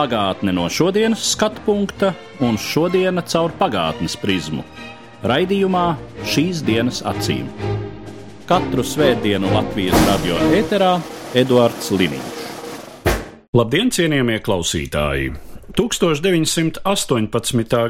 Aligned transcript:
Pagātne 0.00 0.54
no 0.56 0.62
šodienas 0.72 1.20
skatu 1.34 1.60
punkta 1.66 2.14
un 2.40 2.56
šodienas 2.56 3.26
caur 3.34 3.52
pagātnes 3.58 4.14
prizmu. 4.16 4.62
Raidījumā 5.28 5.82
šīs 6.24 6.62
dienas 6.64 7.02
acīm. 7.04 7.44
Katru 8.48 8.80
svētdienu 8.80 9.52
Latvijas 9.52 10.00
radio 10.08 10.38
eterā 10.56 10.94
Eduards 11.36 11.92
Liniņš. 11.92 12.40
Labdien, 13.60 13.92
cienījamie 13.92 14.40
klausītāji! 14.40 15.36
1918. 15.76 16.80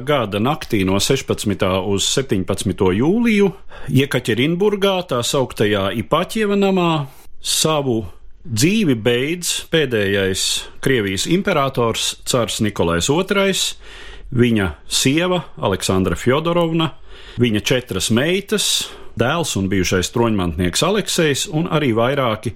gada 0.03 0.43
naktī 0.43 0.83
no 0.83 0.99
16. 0.99 1.63
uz 1.95 2.11
17. 2.11 2.91
jūliju 2.99 3.55
Jekaķerinburgā, 4.03 5.07
tā 5.15 5.23
sauktajā 5.23 5.95
Ipaķieva 6.03 6.59
namā, 6.59 7.07
savu 7.39 8.03
dzīvi 8.45 8.97
beidz 8.97 9.53
pēdējais 9.73 10.45
Krievijas 10.85 11.27
imperators 11.31 12.15
Cārs 12.29 12.61
Nikolais 12.65 13.09
II, 13.11 13.55
viņa 14.31 14.69
sieva 14.89 15.43
Aleksandra 15.61 16.17
Fjodorovna, 16.17 16.93
viņa 17.41 17.63
četras 17.67 18.11
meitas, 18.15 18.91
dēls 19.19 19.57
un 19.61 19.69
bijušais 19.71 20.13
troņmantnieks 20.15 20.85
Aleksejs 20.87 21.49
un 21.53 21.69
arī 21.69 21.93
vairāki 21.97 22.55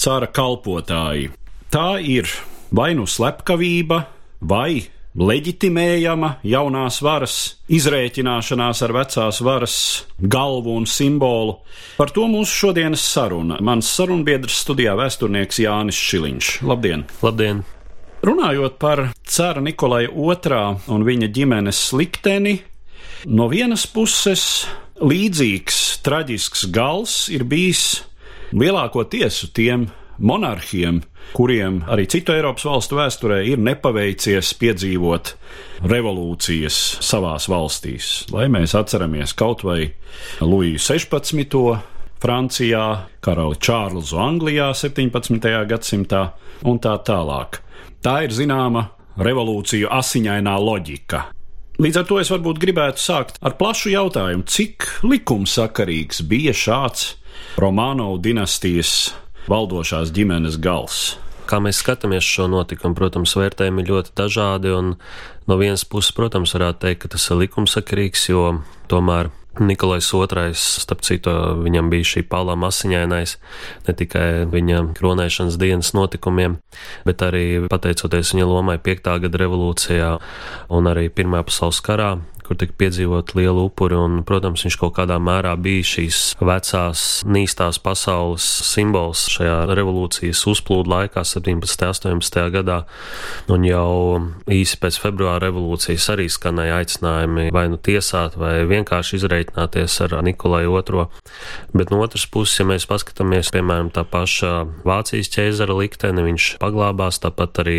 cara 0.00 0.30
kalpotāji. 0.30 1.32
Tā 1.68 1.98
ir 2.00 2.30
vai 2.72 2.94
nu 2.96 3.04
slepkavība, 3.08 4.04
vai 4.40 4.86
leģitimējama 5.18 6.30
jaunās 6.46 7.00
varas, 7.02 7.36
izrēķināšanās 7.74 8.82
ar 8.86 8.94
vecās 8.94 9.40
varas 9.42 9.78
galvu 10.18 10.76
un 10.78 10.86
simbolu. 10.86 11.58
Par 11.98 12.12
to 12.14 12.28
mūsu 12.30 12.68
šodienas 12.68 13.02
saruna. 13.02 13.58
Mans 13.64 13.90
sarunbiedrs 13.98 14.62
studijā 14.62 14.94
vēsturnieks 14.98 15.58
Jānis 15.64 15.98
Šiliņš. 15.98 16.52
Labdien! 16.68 17.04
Labdien! 17.24 17.64
Runājot 18.22 18.78
par 18.82 19.04
cara 19.22 19.62
Nikolai 19.62 20.06
II 20.08 20.90
un 20.90 21.06
viņa 21.06 21.28
ģimenes 21.34 21.82
likteni, 21.94 22.56
no 23.30 23.46
vienas 23.50 23.86
puses 23.86 24.42
līdzīgs 24.98 26.00
traģisks 26.02 26.66
gals 26.74 27.28
ir 27.30 27.46
bijis 27.46 28.02
lielākoties 28.50 29.44
tiem 29.54 29.86
monarhiem, 30.18 31.02
kuriem 31.32 31.82
arī 31.90 32.06
citu 32.10 32.34
Eiropas 32.34 32.64
valstu 32.68 32.98
vēsturē 32.98 33.42
ir 33.50 33.60
nepaveicies 33.62 34.54
piedzīvot 34.60 35.34
revolūcijas 35.88 36.80
savās 37.04 37.48
valstīs. 37.50 38.10
Lai 38.34 38.48
mēs 38.52 38.74
atceramies 38.78 39.34
kaut 39.38 39.64
vai 39.66 39.92
Luiju 40.40 40.80
16. 40.82 41.58
Francijā, 42.18 42.84
karali 43.22 43.58
Čārlzu 43.62 44.18
Anglijā 44.18 44.72
17. 44.74 45.50
gadsimtā 45.70 46.22
un 46.66 46.80
tā 46.82 46.96
tālāk. 47.06 47.60
Tā 48.02 48.22
ir 48.26 48.34
zināma 48.34 48.88
revolūciju 49.18 49.90
asiņainā 49.94 50.54
loģika. 50.62 51.28
Līdz 51.78 52.00
ar 52.00 52.06
to 52.08 52.18
es 52.18 52.30
varbūt 52.32 52.58
gribētu 52.58 52.98
sākt 52.98 53.36
ar 53.38 53.54
plašu 53.58 53.92
jautājumu, 53.92 54.42
cik 54.50 54.88
likumsakarīgs 55.06 56.24
bija 56.26 56.50
šāds 56.50 57.12
Romanovs 57.62 58.22
dinastijas 58.24 58.92
valdošās 59.48 60.12
ģimenes 60.14 60.60
gals. 60.62 61.16
Kā 61.48 61.62
mēs 61.64 61.80
skatāmies 61.80 62.26
šo 62.28 62.44
notikumu, 62.52 62.96
protams, 62.96 63.32
vērtējumi 63.38 63.86
ļoti 63.88 64.12
dažādi. 64.20 64.74
No 65.48 65.56
vienas 65.56 65.86
puses, 65.88 66.12
protams, 66.12 66.52
varētu 66.52 66.84
teikt, 66.84 67.02
ka 67.06 67.14
tas 67.16 67.24
ir 67.30 67.40
likumsakarīgs, 67.40 68.28
jo 68.28 68.42
tomēr 68.92 69.30
Nikolais 69.58 70.06
II, 70.14 70.52
starp 70.54 71.02
citu, 71.02 71.32
viņam 71.64 71.90
bija 71.90 72.06
šī 72.06 72.22
palām 72.30 72.62
asiņainais, 72.68 73.36
ne 73.88 73.94
tikai 73.96 74.46
viņa 74.52 74.82
kronēšanas 74.98 75.58
dienas 75.58 75.92
notikumiem, 75.96 76.58
bet 77.08 77.24
arī 77.26 77.66
pateicoties 77.70 78.34
viņa 78.34 78.46
lomai 78.46 78.78
5. 78.78 79.10
gada 79.24 79.42
revolūcijā 79.42 80.10
un 80.74 80.90
arī 80.92 81.08
Pirmajā 81.10 81.48
pasaules 81.48 81.80
karā, 81.82 82.12
kur 82.48 82.56
tika 82.56 82.72
piedzīvot 82.80 83.34
lielu 83.36 83.66
upuri, 83.68 83.96
un, 83.98 84.22
protams, 84.26 84.64
viņš 84.64 84.78
kaut 84.80 84.94
kādā 84.96 85.18
mērā 85.20 85.52
bija 85.60 85.84
šīs 85.84 86.20
vecās, 86.40 87.04
nīstās 87.28 87.76
pasaules 87.84 88.44
simbols 88.64 89.26
šajā 89.34 89.58
revolūcijas 89.76 90.40
uzplūdu 90.48 90.88
laikā, 90.88 91.24
17. 91.28 92.08
un 92.08 92.22
18. 92.22 92.40
gadā, 92.54 92.78
un 93.52 93.66
jau 93.68 93.92
īsi 94.48 94.78
pēc 94.80 95.00
februāra 95.02 95.48
revolūcijas 95.48 96.08
arī 96.14 96.28
skanēja 96.32 96.80
aicinājumi 96.80 97.48
vai 97.52 97.66
nu 97.68 97.76
tiesāt, 97.76 98.38
vai 98.40 98.62
vienkārši 98.70 99.20
izreikināties 99.20 99.98
ar 100.06 100.16
Nikolai 100.24 100.64
II. 100.64 101.06
Bet 101.76 101.92
no 101.92 102.00
otras 102.04 102.24
puses, 102.32 102.56
ja 102.62 102.68
mēs 102.68 102.88
paskatāmies, 102.88 103.52
piemēram, 103.52 103.92
tā 103.92 104.06
paša 104.08 104.54
Vācijas 104.88 105.32
ķēzara 105.36 105.76
likteni, 105.76 106.24
viņš 106.30 106.50
paglābās, 106.62 107.20
tāpat 107.20 107.62
arī 107.64 107.78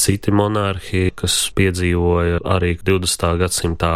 citi 0.00 0.34
monarhi, 0.34 1.10
kas 1.14 1.36
piedzīvoja 1.54 2.42
arī 2.56 2.74
20. 2.82 3.28
gadsimtā 3.38 3.91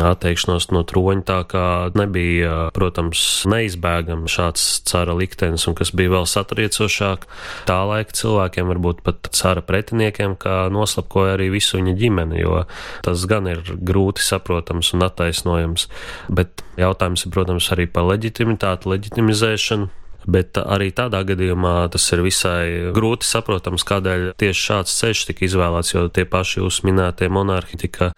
atteikšanos 0.00 0.70
no 0.74 0.82
troņa, 0.86 1.24
tā 1.28 1.38
kā 1.50 1.66
nebija, 1.98 2.70
protams, 2.76 3.22
neizbēgami 3.50 4.30
šāds 4.30 4.66
cara 4.88 5.14
liktenis, 5.16 5.66
un 5.70 5.76
kas 5.78 5.92
bija 5.96 6.14
vēl 6.16 6.28
satriecošāk 6.30 7.26
tā 7.68 7.78
laika 7.90 8.16
cilvēkiem, 8.16 8.70
varbūt 8.72 9.04
pat 9.06 9.30
cara 9.36 9.64
pretiniekiem, 9.66 10.36
kā 10.40 10.62
noslapkoja 10.72 11.36
arī 11.36 11.50
visu 11.54 11.80
viņa 11.80 11.96
ģimeni, 12.00 12.42
jo 12.42 12.64
tas 13.06 13.26
gan 13.30 13.48
ir 13.50 13.62
grūti 13.76 14.24
saprotams 14.24 14.94
un 14.96 15.06
attaisnojams. 15.06 15.88
Bet 16.32 16.64
jautājums 16.80 17.26
ir, 17.26 17.34
protams, 17.34 17.70
arī 17.74 17.88
par 17.90 18.08
leģitimitāti, 18.10 18.90
leģitimizēšanu. 18.94 19.90
Bet 20.28 20.58
arī 20.60 20.90
tādā 20.92 21.22
gadījumā 21.24 21.88
tas 21.92 22.04
ir 22.12 22.20
visai 22.24 22.92
grūti 22.96 23.28
saprotams, 23.28 23.84
kādēļ 23.88 24.26
tieši 24.40 24.64
šāds 24.66 24.96
ceļš 25.00 25.22
tika 25.30 25.46
izvēlēts, 25.46 25.94
jo 25.94 26.04
tie 26.12 26.26
paši 26.28 26.60
jūs 26.60 26.82
minētie 26.84 27.30
monarhi 27.32 27.78
tika 27.80 28.10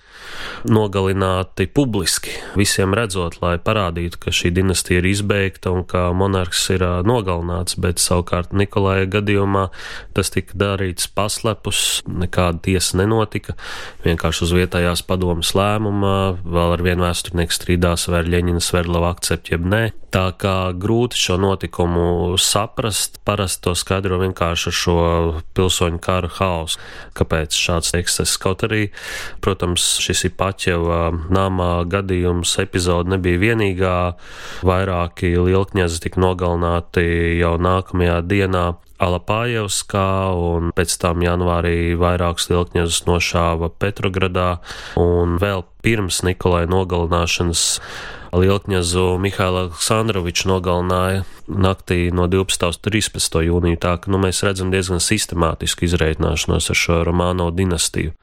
nogalināti 0.66 1.68
publiski, 1.70 2.34
visiem 2.58 2.96
redzot, 2.96 3.38
lai 3.42 3.54
parādītu, 3.62 4.18
ka 4.22 4.34
šī 4.34 4.52
dinastija 4.56 5.02
ir 5.02 5.08
izbeigta 5.12 5.72
un 5.74 5.86
ka 5.88 6.08
monarhs 6.16 6.64
ir 6.74 6.84
nogalināts. 7.06 7.78
Bet 7.82 8.02
savukārt 8.02 8.52
Nikolai 8.56 9.06
gadījumā 9.10 9.69
tas 10.16 10.32
tika 10.34 10.58
darīts 10.58 11.08
paslepus, 11.14 12.02
nekāda 12.08 12.62
tiesa 12.66 12.98
nenotika. 13.02 13.56
Vienkārši 14.06 14.46
uz 14.46 14.54
vietējās 14.58 15.04
padomas 15.06 15.54
lēmumā 15.58 16.16
vēl 16.42 16.76
ar 16.76 16.84
vienu 16.84 17.06
vēsturnieku 17.06 17.54
strīdās, 17.54 18.08
vai 18.10 18.24
Ļeņina 18.26 18.62
Sverdlova 18.62 19.14
akceptē, 19.14 19.56
jeb 19.56 19.66
nē. 19.69 19.82
Tā 20.12 20.26
kā 20.36 20.56
grūti 20.76 21.16
šo 21.16 21.38
notikumu 21.40 21.91
notikumu 21.92 22.38
saprast, 22.38 23.20
parasti 23.25 23.62
to 23.62 23.75
skaidro 23.75 24.19
vienkārši 24.20 24.69
ar 24.69 24.76
šo 24.76 24.97
pilsoņu 25.54 26.00
kara 26.00 26.28
hausu. 26.28 26.78
Kāpēc 27.14 27.53
šāds 27.53 27.94
eksces? 27.94 28.36
Kaut 28.38 28.62
arī, 28.64 28.91
protams, 29.41 29.98
šis 30.00 30.25
ir 30.25 30.32
paķeva 30.36 31.12
namā 31.31 31.84
gadījums 31.86 32.58
epizode 32.58 33.10
nebija 33.10 33.38
vienīgā. 33.38 34.14
Vairāki 34.62 35.36
lielkņazi 35.36 36.02
tika 36.02 36.20
nogalināti 36.20 37.38
jau 37.41 37.56
nākamajā 37.58 38.22
dienā. 38.22 38.72
Alapājevskā, 39.02 40.08
un 40.38 40.70
pēc 40.76 40.94
tam 41.02 41.24
janvārī 41.24 41.92
vairākus 41.98 42.48
lielkņazus 42.52 43.04
nošāva 43.08 43.72
Petrogradā, 43.82 44.60
un 45.00 45.38
vēl 45.42 45.64
pirms 45.82 46.22
Nikolai 46.26 46.64
nogalināšanas 46.70 47.64
Lielkņazu 48.32 49.19
Mihālu 49.20 49.66
Aleksandroviču 49.66 50.49
nogalināja 50.49 51.26
naktī 51.52 52.06
no 52.14 52.25
12. 52.32 52.70
uz 52.70 52.78
13. 52.81 53.43
jūniju, 53.44 53.81
tā 53.82 53.99
ka 54.00 54.12
nu, 54.12 54.22
mēs 54.22 54.40
redzam 54.46 54.72
diezgan 54.72 55.02
sistemātisku 55.05 55.84
izreikināšanos 55.84 56.70
ar 56.72 56.78
šo 56.78 57.02
Romāno 57.05 57.50
dinastiju. 57.52 58.14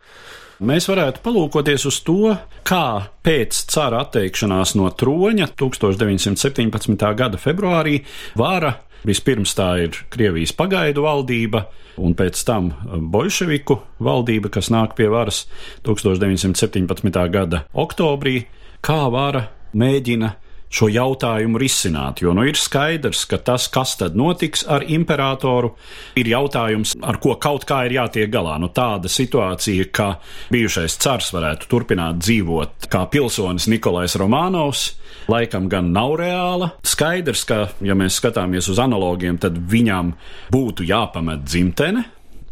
Mēs 0.60 0.90
varētu 0.90 1.22
palūkoties 1.24 1.86
uz 1.88 2.02
to, 2.04 2.34
kā 2.68 2.86
pēc 3.24 3.62
cara 3.72 4.02
atteikšanās 4.04 4.74
no 4.76 4.90
troņa 4.92 5.54
1917. 5.56 7.06
gada 7.16 7.40
februārī 7.40 8.02
vāra 8.40 8.74
Vispirms 9.08 9.54
tā 9.56 9.70
ir 9.86 10.02
Krievijas 10.12 10.52
pagaidu 10.56 11.06
valdība, 11.06 11.66
un 12.00 12.16
pēc 12.18 12.42
tam 12.48 12.74
bolševiku 13.14 13.80
valdība, 14.04 14.52
kas 14.52 14.72
nāk 14.74 14.98
pie 14.98 15.08
varas 15.12 15.46
1917. 15.88 17.24
gada 17.32 17.64
oktobrī, 17.74 18.44
kā 18.84 19.06
vara 19.12 19.48
mēģina 19.78 20.34
šo 20.70 20.90
jautājumu 20.94 21.58
risināt. 21.60 22.22
Jo 22.22 22.34
nu 22.38 22.46
ir 22.48 22.58
skaidrs, 22.60 23.24
ka 23.30 23.40
tas, 23.42 23.68
kas 23.74 23.96
tad 24.00 24.18
notiks 24.20 24.66
ar 24.70 24.86
imperatoru, 24.86 25.74
ir 26.20 26.30
jautājums, 26.30 26.96
ar 27.02 27.18
ko 27.22 27.36
kaut 27.42 27.66
kā 27.70 27.82
ir 27.88 27.98
jātiek 27.98 28.30
galā. 28.32 28.60
Nu, 28.62 28.70
tāda 28.74 29.10
situācija, 29.10 29.90
ka 29.92 30.12
bijušais 30.54 31.00
cars 31.02 31.34
varētu 31.34 31.70
turpināt 31.72 32.22
dzīvot 32.22 32.90
kā 32.92 33.06
pilsonis 33.10 33.70
Nikolais 33.72 34.16
Romanovs, 34.20 34.92
laikam 35.30 35.70
gan 35.72 35.92
nav 35.96 36.16
reāla. 36.20 36.72
Skaidrs, 36.86 37.46
ka, 37.48 37.60
ja 37.86 37.96
mēs 37.98 38.20
skatāmies 38.20 38.70
uz 38.72 38.82
analogiem, 38.82 39.38
tad 39.42 39.58
viņam 39.72 40.14
būtu 40.54 40.88
jāpamet 40.90 41.46
dzimtene. 41.46 42.06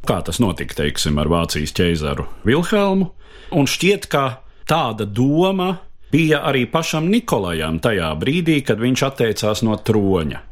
Kā 0.07 0.21
tas 0.23 0.39
notika, 0.39 0.77
teiksim, 0.83 1.17
ar 1.19 1.27
Vācijas 1.27 1.75
ķeizaru 1.75 2.27
Vilhelmu. 2.47 3.11
Un 3.57 3.67
šķiet, 3.67 4.07
ka 4.11 4.41
tāda 4.67 5.07
doma 5.07 5.73
bija 6.11 6.41
arī 6.47 6.65
pašam 6.71 7.09
Nikolajam 7.11 7.81
tajā 7.83 8.13
brīdī, 8.19 8.61
kad 8.63 8.79
viņš 8.79 9.03
atteicās 9.09 9.63
no 9.67 9.75
troņa. 9.75 10.43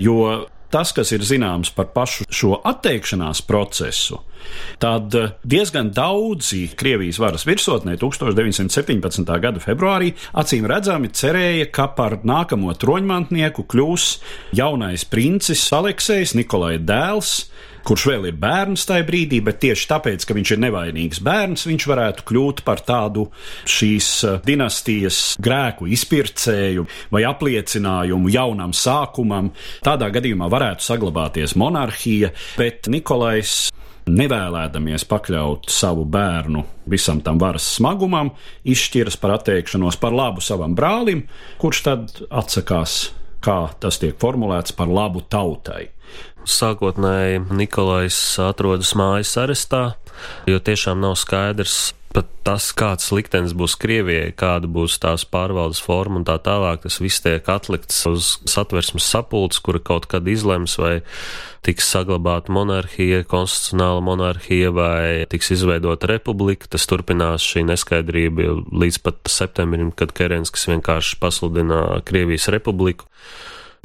Jo 0.00 0.46
tas, 0.74 0.90
kas 0.94 1.12
ir 1.14 1.22
zināms 1.22 1.70
par 1.74 1.92
pašu 1.94 2.26
šo 2.34 2.56
atteikšanās 2.66 3.44
procesu, 3.46 4.18
tad 4.82 5.14
diezgan 5.46 5.92
daudzi 5.94 6.66
Krievijas 6.76 7.20
varas 7.22 7.46
virsotnē 7.46 7.94
1917. 8.00 9.30
gada 9.44 9.62
februārī 9.62 10.12
acīm 10.34 10.66
redzami 10.70 11.12
cerēja, 11.14 11.70
ka 11.70 11.88
par 11.96 12.18
nākamo 12.26 12.74
troņmantnieku 12.74 13.66
kļūs 13.70 14.08
jaunais 14.58 15.06
princis 15.06 15.64
Aleksejs 15.72 16.34
Nikolai 16.38 16.76
dēls, 16.82 17.36
kurš 17.84 18.06
vēl 18.10 18.28
ir 18.30 18.38
bērns 18.40 18.86
tajā 18.88 19.04
brīdī, 19.08 19.40
bet 19.44 19.60
tieši 19.64 19.88
tāpēc, 19.90 20.24
ka 20.24 20.36
viņš 20.36 20.54
ir 20.54 20.62
nevainīgs 20.64 21.20
bērns, 21.24 21.66
viņš 21.68 21.86
varētu 21.90 22.26
kļūt 22.30 22.64
par 22.66 22.82
tādu 22.86 23.26
šīs 23.68 24.10
eh, 24.24 24.40
dinastijas 24.46 25.20
grēku 25.44 25.88
izpircēju 25.92 26.86
vai 27.14 27.24
apliecinājumu 27.28 28.32
jaunam 28.32 28.74
sākumam. 28.76 29.52
Tādā 29.84 30.10
gadījumā 30.14 30.48
varētu 30.52 30.86
saglabāties 30.86 31.56
monarhija, 31.60 32.32
bet 32.58 32.88
Nikolais 32.92 33.68
nevēlēdamies 34.04 35.06
pakļaut 35.08 35.70
savu 35.72 36.04
bērnu 36.04 36.64
visam 36.90 37.22
tam 37.24 37.38
varas 37.40 37.66
smagumam, 37.78 38.34
izšķiras 38.68 39.16
par 39.20 39.38
atteikšanos 39.38 39.96
par 40.00 40.12
labu 40.12 40.44
savam 40.44 40.76
brālim, 40.76 41.24
kurš 41.60 41.82
tad 41.86 42.12
atsakās, 42.28 43.14
kā 43.44 43.58
tas 43.80 44.00
tiek 44.00 44.16
formulēts, 44.20 44.76
par 44.76 44.92
labu 44.92 45.24
tautai. 45.28 45.88
Sākotnēji 46.44 47.42
Nikolais 47.56 48.16
atrodas 48.42 48.94
mājas 48.98 49.34
arestā, 49.40 49.84
jo 50.48 50.60
tiešām 50.60 51.00
nav 51.00 51.16
skaidrs 51.20 51.92
pat 52.14 52.28
tas, 52.46 52.68
kāds 52.76 53.10
liktenis 53.14 53.54
būs 53.58 53.74
Krievijai, 53.80 54.30
kāda 54.38 54.68
būs 54.70 55.00
tās 55.02 55.24
pārvaldes 55.26 55.80
forma 55.82 56.20
un 56.20 56.26
tā 56.26 56.36
tālāk, 56.42 56.84
tas 56.84 57.00
viss 57.02 57.22
tiek 57.24 57.48
atlikts 57.50 58.04
uz 58.06 58.28
satversmes 58.50 59.06
sapulces, 59.10 59.62
kura 59.64 59.80
kaut 59.82 60.06
kad 60.10 60.28
izlems, 60.30 60.76
vai 60.78 61.00
tiks 61.66 61.88
saglabāta 61.90 62.54
monarhija, 62.54 63.24
konstitucionāla 63.30 64.04
monarhija, 64.04 64.70
vai 64.76 65.24
tiks 65.32 65.50
izveidota 65.56 66.10
republika. 66.10 66.70
Tas 66.70 66.86
turpinās 66.90 67.46
šī 67.46 67.64
neskaidrība 67.72 68.52
līdz 68.70 69.00
pat 69.02 69.32
septembrim, 69.32 69.90
kad 69.96 70.14
Kerenskis 70.14 70.68
vienkārši 70.70 71.18
pasludina 71.22 71.82
Krievijas 72.06 72.46
republiku. 72.54 73.08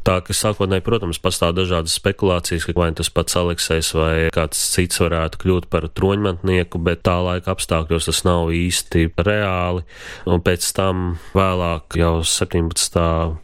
Tā 0.08 0.20
ka 0.24 0.34
sākotnēji, 0.36 0.84
protams, 0.86 1.20
pastāv 1.22 1.54
dažādas 1.58 1.98
spekulācijas, 2.00 2.66
ka 2.68 2.76
vai 2.78 2.90
tas 2.96 3.12
pats 3.12 3.36
Aleksis 3.40 3.92
vai 3.98 4.30
kāds 4.34 4.60
cits 4.74 5.02
varētu 5.02 5.42
kļūt 5.42 5.68
par 5.72 5.90
troņmantnieku, 5.92 6.80
bet 6.84 7.04
tā 7.08 7.18
laika 7.24 7.54
apstākļos 7.54 8.08
tas 8.10 8.22
nav 8.28 8.54
īsti 8.56 9.10
reāli. 9.20 9.84
Un 10.30 10.44
pēc 10.46 10.66
tam 10.78 11.18
vēlāk, 11.36 12.00
jau 12.00 12.14
17. 12.24 13.00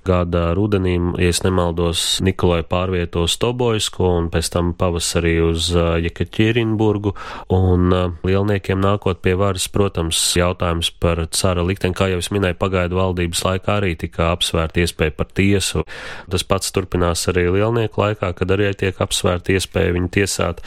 gada 0.07 0.45
rudenī, 0.57 0.95
ja 1.21 1.33
nemaldos, 1.45 2.21
Nikolai 2.23 2.61
pārvieto 2.67 3.25
Stobojsko 3.29 4.13
un 4.21 4.29
pēc 4.33 4.51
tam 4.53 4.71
pavasarī 4.77 5.35
uz 5.43 5.69
Jekaķirinburgu. 5.75 7.15
Un 7.53 7.91
lielniekiem 8.25 8.79
nākot 8.81 9.19
pie 9.25 9.35
varas, 9.39 9.67
protams, 9.71 10.21
jautājums 10.37 10.91
par 11.03 11.25
cara 11.35 11.65
likteni, 11.67 11.97
kā 11.97 12.09
jau 12.13 12.21
es 12.23 12.31
minēju, 12.33 12.59
pagaidu 12.61 12.99
valdības 12.99 13.43
laikā 13.45 13.77
arī 13.81 13.93
tika 13.99 14.31
apsvērta 14.31 14.85
iespēja 14.85 15.15
par 15.17 15.29
tiesu. 15.35 15.83
Tas 16.31 16.44
pats 16.47 16.71
turpinās 16.75 17.25
arī 17.31 17.47
lielnieku 17.57 18.01
laikā, 18.01 18.31
kad 18.37 18.53
arī 18.55 18.71
tiek 18.77 18.99
apsvērta 19.01 19.55
iespēja 19.55 19.95
viņu 19.95 20.11
tiesāt. 20.15 20.61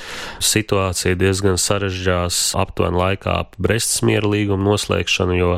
Situācija 0.45 1.19
diezgan 1.19 1.59
sarežģās 1.61 2.41
aptuveni 2.59 3.01
laikā 3.01 3.39
ap 3.45 3.57
Brestas 3.59 4.03
miera 4.07 4.29
līguma 4.29 4.71
noslēgšanu, 4.73 5.37
jo 5.39 5.53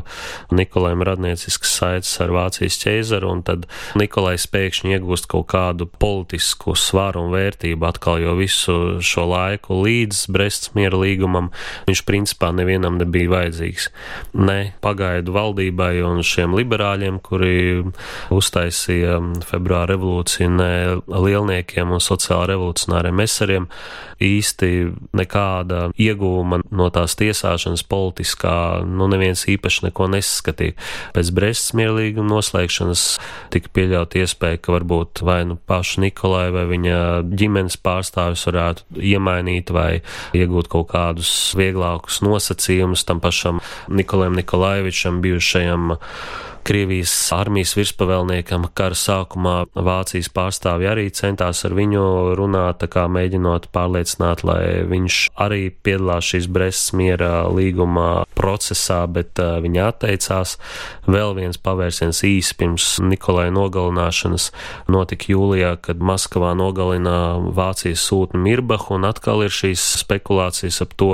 Nikolajam 0.54 1.04
radniecisks 1.06 1.74
saites 1.78 2.12
ar 2.22 2.32
Vācijas 2.34 2.78
ķeizaru, 2.82 3.30
un 3.34 3.44
tad 3.46 3.66
Nikolais 3.98 4.46
pēkšņi 4.50 4.96
iegūst 4.96 5.28
kaut 5.30 5.48
kādu 5.52 5.88
politisku 6.00 6.76
svaru 6.78 7.24
un 7.26 7.34
vērtību 7.34 7.88
atkal, 7.88 8.20
jo 8.22 8.36
visu 8.38 8.76
šo 9.04 9.26
laiku 9.30 9.80
līdz 9.84 10.26
Brestas 10.32 10.74
miera 10.78 10.98
līgumam 11.00 11.50
viņš 11.88 12.04
principā 12.08 12.50
nevienam 12.56 12.98
nebija 13.00 13.30
vajadzīgs. 13.34 13.90
Ne 14.38 14.72
pagaidu 14.84 15.34
valdībai 15.34 15.92
un 16.06 16.24
šiem 16.26 16.54
liberāļiem, 16.58 17.20
kuri 17.24 17.56
uztaisīja 18.34 19.18
februāra 19.48 19.94
revolūciju 19.94 20.09
ne 20.50 20.70
lielniekiem 21.08 21.90
un 21.94 22.02
sociāli 22.02 22.52
revolucionāriem 22.52 23.16
mesariem 23.20 23.68
īsti 24.20 24.70
nekāda 25.16 25.86
iegūma 26.00 26.60
no 26.76 26.88
tās 26.92 27.16
tiesāšanas 27.16 27.84
politiskā, 27.88 28.82
nu 28.84 29.08
neviens 29.10 29.46
īpaši 29.48 29.86
neko 29.88 30.10
nesaskatīja. 30.12 30.76
Pēc 31.16 31.32
Brestas 31.36 31.74
mierlīguma 31.78 32.28
noslēgšanas 32.34 33.04
tika 33.54 33.72
pieļaut 33.76 34.18
iespēja, 34.20 34.60
ka 34.60 34.76
varbūt 34.76 35.24
vai 35.26 35.40
nu 35.48 35.56
pašu 35.70 36.04
Nikolai 36.04 36.50
vai 36.54 36.66
viņa 36.70 37.00
ģimenes 37.32 37.78
pārstāvis 37.80 38.44
varētu 38.48 39.00
iemainīt 39.12 39.72
vai 39.74 40.02
iegūt 40.36 40.70
kaut 40.72 40.90
kādus 40.92 41.32
vieglākus 41.58 42.20
nosacījumus 42.26 43.06
tam 43.08 43.22
pašam 43.24 43.64
Nikolajam 43.88 44.36
Nikolaivičam 44.38 45.20
bijušajam 45.24 45.96
Krievijas 46.66 47.12
armijas 47.32 47.72
virspavēlniekam 47.78 48.66
kara 48.76 48.96
sākumā 48.96 49.54
Vācijas 49.74 50.28
pārstāvji 50.34 50.88
arī 50.90 51.06
centās 51.16 51.64
ar 51.64 51.72
viņu 51.76 52.02
runāt, 52.38 52.84
kā 52.92 53.06
mēģinot 53.10 53.70
pārliecināt, 53.72 54.44
lai 54.44 54.84
viņš 54.90 55.20
arī 55.40 55.70
piedalās 55.72 56.28
šīs 56.30 56.48
Brestas 56.52 56.92
miera 56.98 57.48
līguma 57.48 58.26
procesā, 58.36 59.00
bet 59.08 59.40
uh, 59.40 59.56
viņa 59.64 59.86
atteicās. 59.88 60.56
Vēl 61.10 61.34
viens 61.38 61.58
pavērsiens 61.60 62.20
īsi 62.28 62.56
pirms 62.60 62.90
Nikolai 63.02 63.48
nogalināšanas 63.54 64.50
notika 64.92 65.32
jūlijā, 65.32 65.72
kad 65.82 66.04
Maskavā 66.04 66.52
nogalina 66.58 67.38
Vācijas 67.56 68.04
sūtni 68.10 68.42
Mirbahu, 68.44 68.98
un 68.98 69.08
atkal 69.08 69.46
ir 69.46 69.54
šīs 69.54 69.86
spekulācijas 70.04 70.82
ap 70.84 70.94
to, 71.00 71.10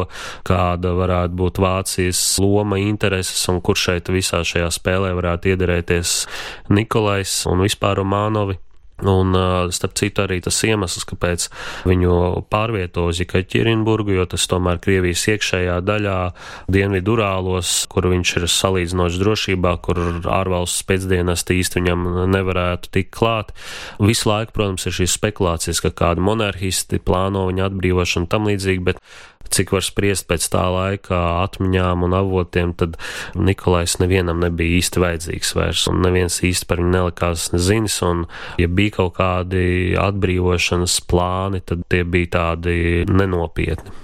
kāda 0.46 0.96
varētu 0.98 1.38
būt 1.38 1.62
Vācijas 1.62 2.22
loma, 2.42 2.80
intereses 2.82 3.46
un 3.52 3.62
kur 3.64 3.78
šeit 3.78 4.10
visā 4.12 4.42
šajā 4.46 4.68
spēlē 4.74 5.14
varētu 5.16 5.35
varētu 5.36 5.52
iederēties 5.52 6.26
Nikolais 6.70 7.44
un 7.46 7.60
vispār 7.64 8.00
Romānovi. 8.00 8.58
Un, 9.04 9.34
starp 9.76 9.92
citu, 9.92 10.22
arī 10.24 10.38
tas 10.40 10.56
iemesls, 10.64 11.04
kāpēc 11.04 11.50
viņu 11.84 12.46
pārvieto 12.48 13.04
uz 13.10 13.18
Jekaterinburgu, 13.20 14.14
jo 14.16 14.24
tas 14.24 14.46
tomēr 14.48 14.80
Krievijas 14.80 15.26
iekšējā 15.34 15.74
daļā, 15.84 16.32
Dienvidurālos, 16.72 17.84
kur 17.92 18.08
viņš 18.08 18.32
ir 18.40 18.48
salīdzinoši 18.48 19.20
drošībā, 19.20 19.74
kur 19.84 20.00
ārvalsts 20.24 20.88
pēcdienas 20.88 21.44
īsti 21.44 21.82
viņam 21.82 22.08
nevarētu 22.32 22.88
tikt 22.96 23.12
klāt. 23.12 23.52
Visu 24.00 24.32
laiku, 24.32 24.56
protams, 24.56 24.88
ir 24.88 24.96
šīs 25.02 25.20
spekulācijas, 25.20 25.84
ka 25.84 25.92
kādi 25.92 26.24
monarhisti 26.24 26.96
plāno 26.96 27.44
viņa 27.50 27.68
atbrīvošanu 27.68 28.32
tam 28.32 28.48
līdzīgi, 28.48 28.80
bet 28.88 29.04
cik 29.52 29.74
var 29.76 29.84
spriest 29.84 30.26
pēc 30.30 30.48
tā 30.52 30.64
laika 30.72 31.20
atmiņām 31.44 32.06
un 32.06 32.16
avotiem, 32.16 32.74
tad 32.78 32.96
Nikolais 33.38 33.98
nevienam 34.02 34.40
nebija 34.42 34.80
īsti 34.80 35.02
vajadzīgs 35.02 35.54
vairs, 35.58 35.86
un 35.90 36.02
neviens 36.04 36.40
īsti 36.46 36.68
par 36.68 36.82
viņu 36.82 36.94
nelikās 36.94 37.50
nezinis, 37.54 38.00
un 38.06 38.26
ja 38.60 38.68
bija 38.68 38.98
kaut 39.00 39.16
kādi 39.20 39.94
atbrīvošanas 40.00 40.98
plāni, 41.10 41.62
tad 41.66 41.86
tie 41.92 42.02
bija 42.04 42.34
tādi 42.38 43.06
nenopietni. 43.10 43.94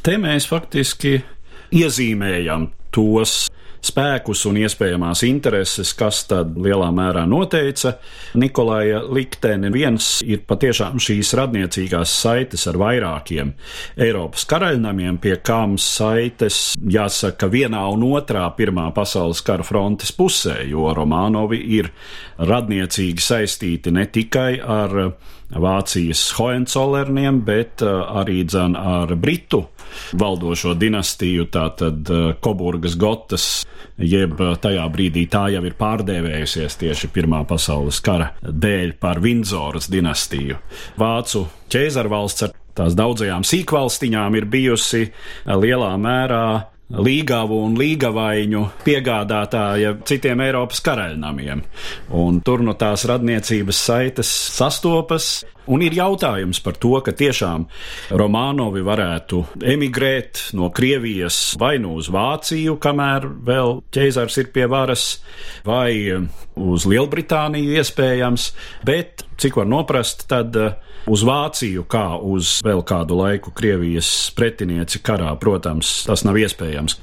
Te 0.00 0.16
mēs 0.16 0.46
faktiski 0.48 1.18
iezīmējam 1.76 2.70
tos 2.94 3.50
spēkus 3.84 4.44
un 4.50 4.58
iespējamās 4.60 5.22
intereses, 5.28 5.92
kas 5.96 6.22
tad 6.30 6.56
lielā 6.60 6.90
mērā 6.94 7.24
noteica 7.28 7.96
Nikolaja 8.40 9.02
likteni. 9.08 9.70
Viens 9.72 10.10
ir 10.26 10.44
patiešām 10.48 11.00
šīs 11.02 11.32
radniecīgās 11.38 12.12
saites 12.22 12.66
ar 12.70 12.78
vairākiem 12.80 13.54
Eiropas 14.00 14.46
karaļnamiem, 14.50 15.20
pie 15.22 15.36
kam 15.44 15.78
saites, 15.80 16.74
jāsaka, 16.80 17.50
vienā 17.50 17.82
un 17.94 18.04
otrā 18.10 18.46
Pirmā 18.56 18.90
pasaules 18.96 19.42
kara 19.46 19.64
frontes 19.66 20.12
pusē, 20.16 20.60
jo 20.68 20.90
Romānovi 20.96 21.60
ir 21.80 21.90
radniecīgi 22.40 23.24
saistīti 23.24 23.92
ne 23.94 24.06
tikai 24.10 24.54
ar 24.60 24.96
Vācijas 25.50 26.22
Hohenzollerniem, 26.38 27.40
bet 27.46 27.82
arī 27.82 28.44
dzen 28.46 28.76
ar 28.78 29.14
Britu 29.18 29.64
valdošo 30.18 30.76
dinastiju, 30.78 31.48
tātad 31.50 32.10
Koburgas 32.40 32.94
Gotas, 33.00 33.46
jeb 33.98 34.38
tajā 34.62 34.86
brīdī 34.92 35.26
tā 35.30 35.48
jau 35.54 35.64
ir 35.66 35.74
pārdēvējusies 35.78 36.78
tieši 36.80 37.10
Pirmā 37.14 37.42
pasaules 37.48 37.98
kara 38.04 38.30
dēļ 38.40 38.94
par 39.02 39.20
Vindzoras 39.24 39.90
dinastiju. 39.90 40.60
Vācu 41.00 41.46
ķēzarvalsts 41.72 42.46
ar 42.46 42.54
tās 42.78 42.96
daudzajām 42.98 43.44
sīkvalstiņām 43.46 44.38
ir 44.38 44.46
bijusi 44.50 45.08
lielā 45.46 45.90
mērā 46.00 46.44
līgavu 46.90 47.60
un 47.66 47.76
līgavaiņu 47.78 48.64
piegādātāja 48.84 49.94
citiem 50.08 50.42
Eiropas 50.42 50.82
karaļnamiem. 50.86 51.62
Un 52.18 52.40
tur 52.46 52.64
no 52.66 52.74
tās 52.78 53.06
radniecības 53.10 53.84
saites 53.90 54.30
sastopas. 54.56 55.32
Un 55.70 55.84
ir 55.86 55.94
jautājums 55.94 56.58
par 56.64 56.74
to, 56.82 56.96
ka 57.04 57.14
tiešām 57.14 57.66
Romanovi 58.18 58.82
varētu 58.82 59.44
emigrēt 59.72 60.48
no 60.58 60.70
Krievijas 60.74 61.38
vai 61.60 61.76
nu 61.82 61.94
uz 62.00 62.10
Vāciju, 62.10 62.74
kamēr 62.82 63.28
vēl 63.46 63.78
ķeizars 63.94 64.40
ir 64.42 64.50
pie 64.54 64.66
varas, 64.70 65.20
vai 65.66 65.92
uz 66.60 66.86
Lielbritāniju 66.90 67.78
iespējams, 67.78 68.50
bet, 68.86 69.24
cik 69.40 69.60
var 69.60 69.70
noprast, 69.70 70.26
tad 70.30 70.58
uh, 70.58 70.74
uz 71.08 71.22
Vāciju, 71.24 71.84
kā 71.90 72.04
uz 72.18 72.58
vēl 72.64 72.82
kādu 72.86 73.16
laiku 73.20 73.52
Krievijas 73.56 74.08
pretinieci 74.36 75.00
karā, 75.04 75.32
protams, 75.40 76.04
tas 76.08 76.24
nav 76.26 76.38
iespējams. 76.40 76.98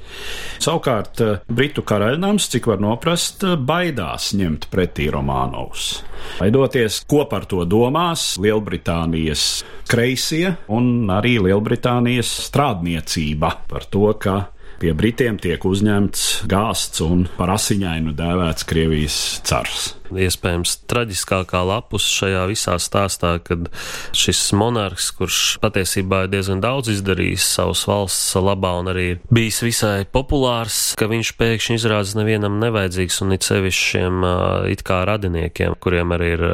Savukārt, 0.62 1.22
eh, 1.24 1.40
Britu 1.48 1.82
karaļnams, 1.82 2.48
cik 2.52 2.68
var 2.70 2.78
noprast, 2.78 3.44
eh, 3.44 3.56
baidās 3.56 4.32
ņemt 4.34 4.68
pretī 4.70 5.10
Romānovs. 5.10 6.02
Baidoties, 6.38 7.04
ko 7.06 7.24
par 7.24 7.46
to 7.46 7.64
domās 7.64 8.38
Lielbritānijas 8.58 9.62
kreisie 9.86 10.56
un 10.74 11.06
arī 11.14 11.36
Lielbritānijas 11.38 12.30
strādniecība 12.48 13.52
par 13.70 13.86
to, 13.86 14.10
ka 14.18 14.50
pie 14.82 14.94
Britiem 14.98 15.38
tiek 15.38 15.62
uzņemts 15.62 16.24
gāsts 16.50 17.02
un 17.06 17.28
par 17.38 17.54
asiņainu 17.54 18.16
dēvēts 18.18 18.66
Krievijas 18.66 19.18
cars 19.46 19.92
iespējams 20.12 20.76
traģiskākā 20.90 21.62
lapus 21.68 22.06
šajā 22.18 22.44
visā 22.50 22.76
stāstā, 22.80 23.36
kad 23.44 23.68
šis 24.16 24.40
monarhs, 24.58 25.10
kurš 25.16 25.58
patiesībā 25.62 26.24
ir 26.26 26.32
diezgan 26.32 26.62
daudz 26.64 26.92
izdarījis 26.92 27.46
savas 27.58 27.84
valsts 27.88 28.36
labā 28.38 28.74
un 28.80 28.92
arī 28.92 29.06
bijis 29.34 29.60
visai 29.64 30.06
populārs, 30.08 30.94
ka 30.98 31.08
viņš 31.10 31.34
pēkšņi 31.38 31.78
izrādās 31.78 32.14
nevienam 32.18 32.58
nevajadzīgs 32.62 33.20
un 33.24 33.36
it 33.36 33.46
sevišķi 33.46 33.84
šiem 33.92 34.24
it 34.72 34.82
kā 34.86 35.02
radiniekiem, 35.08 35.76
kuriem 35.82 36.14
arī 36.16 36.30
ir 36.36 36.44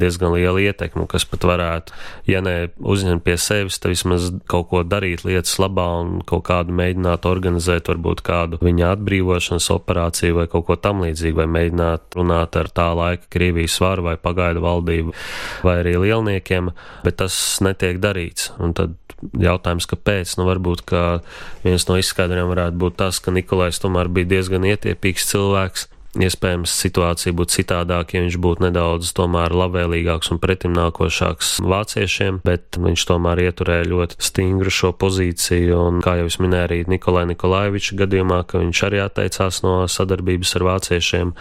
diezgan 0.00 0.34
liela 0.34 0.62
ietekme, 0.62 1.06
kas 1.10 1.26
pat 1.28 1.46
varētu, 1.48 1.94
ja 2.30 2.42
ne 2.44 2.56
uzņemt 2.78 3.24
pie 3.24 3.36
sevis, 3.40 3.78
tad 3.80 3.94
vismaz 3.94 4.30
kaut 4.50 4.70
ko 4.70 4.82
darīt 4.86 5.24
lietas 5.26 5.56
labā 5.62 5.86
un 6.02 6.20
kaut 6.26 6.46
kādu 6.48 6.74
mēģināt 6.76 7.28
organizēt, 7.28 7.88
varbūt 7.90 8.24
kādu 8.26 8.60
viņa 8.64 8.94
atbrīvošanas 8.94 9.70
operāciju 9.74 10.40
vai 10.40 10.46
kaut 10.50 10.68
ko 10.68 10.78
tam 10.80 11.04
līdzīgu, 11.04 11.42
vai 11.42 11.48
mēģināt 11.58 12.18
runāt 12.18 12.58
ar 12.60 12.70
tā 12.74 12.90
laika 13.04 13.30
Krievijas 13.32 13.78
varu 13.82 14.08
vai 14.08 14.16
pagaidu 14.20 14.64
valdību 14.64 15.14
vai 15.66 15.78
arī 15.84 15.96
lielniekiem, 16.06 16.72
bet 17.06 17.20
tas 17.22 17.38
netiek 17.64 18.00
darīts. 18.02 18.50
Un 18.62 18.74
tad 18.76 18.96
jautājums, 19.40 19.88
kāpēc? 19.88 20.36
Nu, 20.38 20.48
varbūt 20.48 20.84
ka 20.88 21.02
viens 21.64 21.86
no 21.88 21.98
izskaidrojumiem 22.00 22.52
varētu 22.52 22.80
būt 22.82 22.98
tas, 23.00 23.20
ka 23.22 23.34
Nikolais 23.34 23.80
tomēr 23.80 24.10
bija 24.12 24.34
diezgan 24.36 24.66
ietiepīgs 24.68 25.28
cilvēks 25.30 25.88
Iespējams, 26.14 26.70
situācija 26.78 27.34
būtu 27.34 27.56
citādāka, 27.56 28.14
ja 28.14 28.22
viņš 28.22 28.36
būtu 28.42 28.62
nedaudz 28.68 29.10
tomēr 29.16 29.50
labvēlīgāks 29.58 30.30
un 30.30 30.38
pretimnākošāks 30.42 31.56
vāciešiem, 31.66 32.38
bet 32.46 32.78
viņš 32.78 33.06
tomēr 33.08 33.42
ieturēja 33.48 33.88
ļoti 33.90 34.20
stingru 34.22 34.70
šo 34.70 34.92
pozīciju, 35.00 35.80
un, 35.88 35.98
kā 36.04 36.16
jau 36.20 36.28
es 36.30 36.38
minēju, 36.38 36.66
arī 36.68 36.78
Nikolai 36.92 37.24
Nikolaiviča 37.32 37.98
gadījumā, 37.98 38.44
ka 38.46 38.62
viņš 38.62 38.82
arī 38.86 39.00
atteicās 39.02 39.62
no 39.66 39.74
sadarbības 39.90 40.54
ar 40.60 40.66
vāciešiem. 40.68 41.32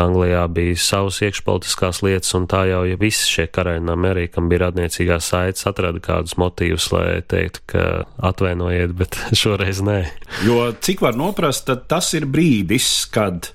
Anglijā 0.00 0.46
bija 0.52 0.78
savas 0.80 1.20
iekšpolitiskās 1.26 2.00
lietas, 2.06 2.32
un 2.38 2.48
tā 2.48 2.64
jau, 2.70 2.82
ja 2.88 2.96
visi 3.00 3.28
šie 3.28 3.46
karainām 3.52 4.08
arī, 4.08 4.30
kam 4.32 4.48
bija 4.48 4.66
radniecīgās 4.66 5.28
saites, 5.32 5.66
atrada 5.68 6.00
kādus 6.00 6.38
motīvus, 6.40 6.88
lai 6.94 7.20
teiktu, 7.20 7.66
ka 7.74 7.84
atvainojiet, 8.30 8.96
bet 8.96 9.20
šoreiz 9.42 9.84
nē. 9.84 10.00
Jo 10.48 10.70
cik 10.80 11.04
var 11.04 11.20
noprast, 11.20 11.68
tas 11.90 12.14
ir 12.16 12.24
brīdis, 12.30 12.88
kad 13.12 13.52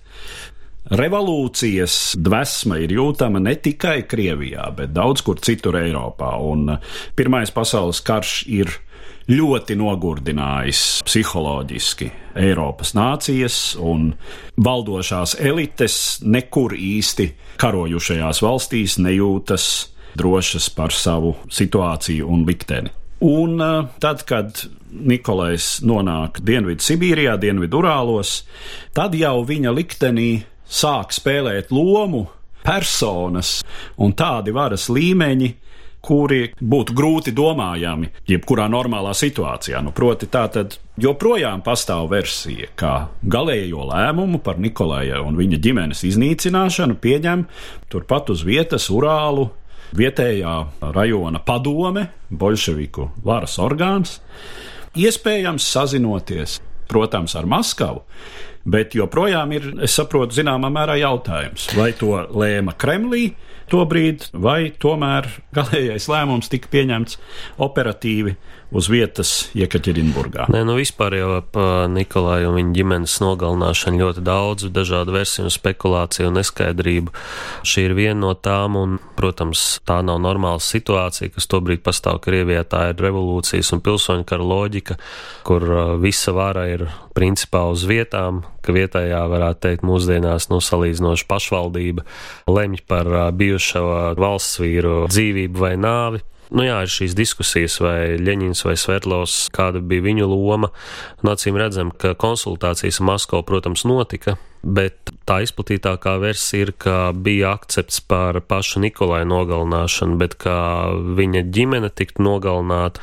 Revolūcijas 0.89 2.15
dvēsma 2.17 2.79
ir 2.81 2.95
jūtama 2.95 3.39
ne 3.43 3.53
tikai 3.53 4.01
Krievijā, 4.09 4.65
bet 4.75 4.95
daudz 4.95 5.21
kur 5.21 5.37
citur 5.37 5.77
Eiropā. 5.77 6.33
Un 6.41 6.73
Pirmais 7.15 7.53
pasaules 7.53 8.01
karš 8.01 8.33
ir 8.49 8.73
ļoti 9.29 9.77
nogurdinājis 9.77 10.81
psiholoģiski 11.05 12.09
Eiropas 12.41 12.95
nācijas 12.97 13.59
un 13.77 14.09
valdošās 14.57 15.37
elites 15.39 15.95
nekur 16.25 16.73
īsti 16.75 17.29
karojušajās 17.61 18.41
valstīs 18.41 18.97
nejūtas 18.99 19.67
drošas 20.17 20.71
par 20.75 20.91
savu 20.91 21.35
situāciju 21.53 22.27
un 22.27 22.43
likteni. 22.47 22.91
Un 23.21 23.61
tad, 24.01 24.23
kad 24.25 24.63
Nikolais 24.91 25.77
nonāk 25.85 26.41
Dienvidu 26.41 26.81
Sibīrijā, 26.81 27.35
Dienvidu 27.39 27.83
Urālos, 27.83 28.41
tad 28.97 29.13
jau 29.15 29.43
viņa 29.45 29.71
liktenī 29.77 30.31
sāk 30.71 31.11
spēlēt 31.15 31.73
lomu 31.75 32.25
personas 32.63 33.59
un 33.99 34.13
tādi 34.17 34.53
varas 34.55 34.87
līmeņi, 34.93 35.51
kuri 36.01 36.47
būtu 36.57 36.95
grūti 36.97 37.31
domājami 37.37 38.09
jebkurā 38.29 38.65
normālā 38.73 39.11
situācijā. 39.13 39.83
Nu, 39.85 39.93
proti, 39.93 40.25
tā 40.31 40.47
tad 40.49 40.79
joprojām 41.01 41.61
pastāv 41.65 42.09
versija, 42.09 42.71
ka 42.75 43.11
galējo 43.21 43.85
lēmumu 43.91 44.41
par 44.41 44.57
Nikolai 44.57 45.11
un 45.21 45.37
viņa 45.37 45.61
ģimenes 45.61 46.01
iznīcināšanu 46.09 46.97
pieņem 47.01 47.45
turpat 47.93 48.33
uz 48.33 48.41
vietas 48.47 48.89
Urālu 48.89 49.51
vietējā 49.97 50.55
rajona 50.95 51.41
padome, 51.45 52.07
bolševiku 52.31 53.11
varas 53.25 53.59
orgāns, 53.61 54.19
iespējams 54.97 55.67
sazinoties, 55.69 56.57
protams, 56.91 57.35
ar 57.39 57.49
Maskavu 57.49 58.05
bet 58.65 58.95
joprojām 58.95 59.53
ir, 59.55 59.67
es 59.85 59.95
saprotu, 59.97 60.35
zināmā 60.37 60.69
mērā 60.73 60.99
jautājums, 61.01 61.69
vai 61.77 61.91
to 61.97 62.13
lēma 62.29 62.75
Kremlī 62.77 63.31
tobrīd, 63.71 64.27
vai 64.33 64.71
tomēr 64.81 65.29
galīgais 65.55 66.09
lēmums 66.11 66.51
tika 66.51 66.69
pieņemts 66.71 67.17
operatīvi 67.61 68.35
uz 68.71 68.87
vietas 68.91 69.51
Jekaķerinburgā. 69.57 70.47
Nē, 70.51 70.63
nu 70.67 70.77
vispār 70.79 71.15
jau 71.19 71.29
ap 71.41 71.57
Nikolai 71.91 72.45
un 72.47 72.55
viņa 72.57 72.75
ģimenes 72.77 73.17
nogalināšanu 73.23 74.01
ļoti 74.01 74.23
daudz 74.25 74.69
dažādu 74.71 75.15
versiju 75.15 75.51
spekulāciju 75.51 76.29
un 76.29 76.39
neskaidrību. 76.39 77.13
Šī 77.67 77.85
ir 77.89 77.95
viena 77.97 78.19
no 78.21 78.33
tām, 78.33 78.77
un, 78.79 78.97
protams, 79.19 79.81
tā 79.87 79.99
nav 80.05 80.21
normāla 80.23 80.61
situācija, 80.63 81.33
kas 81.35 81.49
tobrīd 81.51 81.83
pastāv 81.83 82.21
Krievijā. 82.23 82.63
Tā 82.71 82.87
ir 82.93 83.03
revolūcijas 83.03 83.73
un 83.75 83.83
pilsoņu 83.83 84.27
kara 84.29 84.47
loģika, 84.47 84.97
kur 85.47 85.67
visa 86.01 86.33
vara 86.35 86.67
ir 86.71 86.87
principā 87.17 87.65
uz 87.71 87.83
vietām, 87.89 88.45
ka 88.63 88.75
vietējā, 88.75 89.21
varētu 89.31 89.65
teikt, 89.67 89.87
mūsdienās 89.87 90.47
nu, 90.51 90.61
salīdzinoši 90.63 91.27
pašvaldība 91.27 92.05
lemj 92.47 92.85
par 92.87 93.09
bijušo 93.35 94.15
valsts 94.19 94.61
vīru 94.63 95.05
dzīvību 95.11 95.65
vai 95.65 95.75
nāvi. 95.79 96.23
Nu 96.51 96.65
jā, 96.65 96.81
ir 96.83 96.91
šīs 96.91 97.13
diskusijas, 97.15 97.77
vai 97.79 98.17
Ļeņins 98.19 98.65
vai 98.67 98.75
Svetlovs, 98.75 99.45
kāda 99.55 99.79
bija 99.79 100.03
viņu 100.03 100.27
loma. 100.27 100.73
Nācīm 101.23 101.55
redzam, 101.55 101.93
ka 101.95 102.11
konsultācijas 102.19 102.99
Maskavā, 103.07 103.45
protams, 103.47 103.85
notika, 103.87 104.35
bet 104.59 105.13
tā 105.23 105.39
izplatītākā 105.45 106.17
versija 106.19 106.67
ir, 106.67 106.73
ka 106.75 106.97
bija 107.15 107.53
akcepts 107.55 108.01
par 108.03 108.41
pašu 108.43 108.83
Nikolai 108.83 109.23
nogalināšanu, 109.31 110.19
bet 110.19 110.35
kā 110.43 110.59
viņa 110.91 111.45
ģimene 111.55 111.93
tiktu 111.95 112.27
nogalināta, 112.27 112.99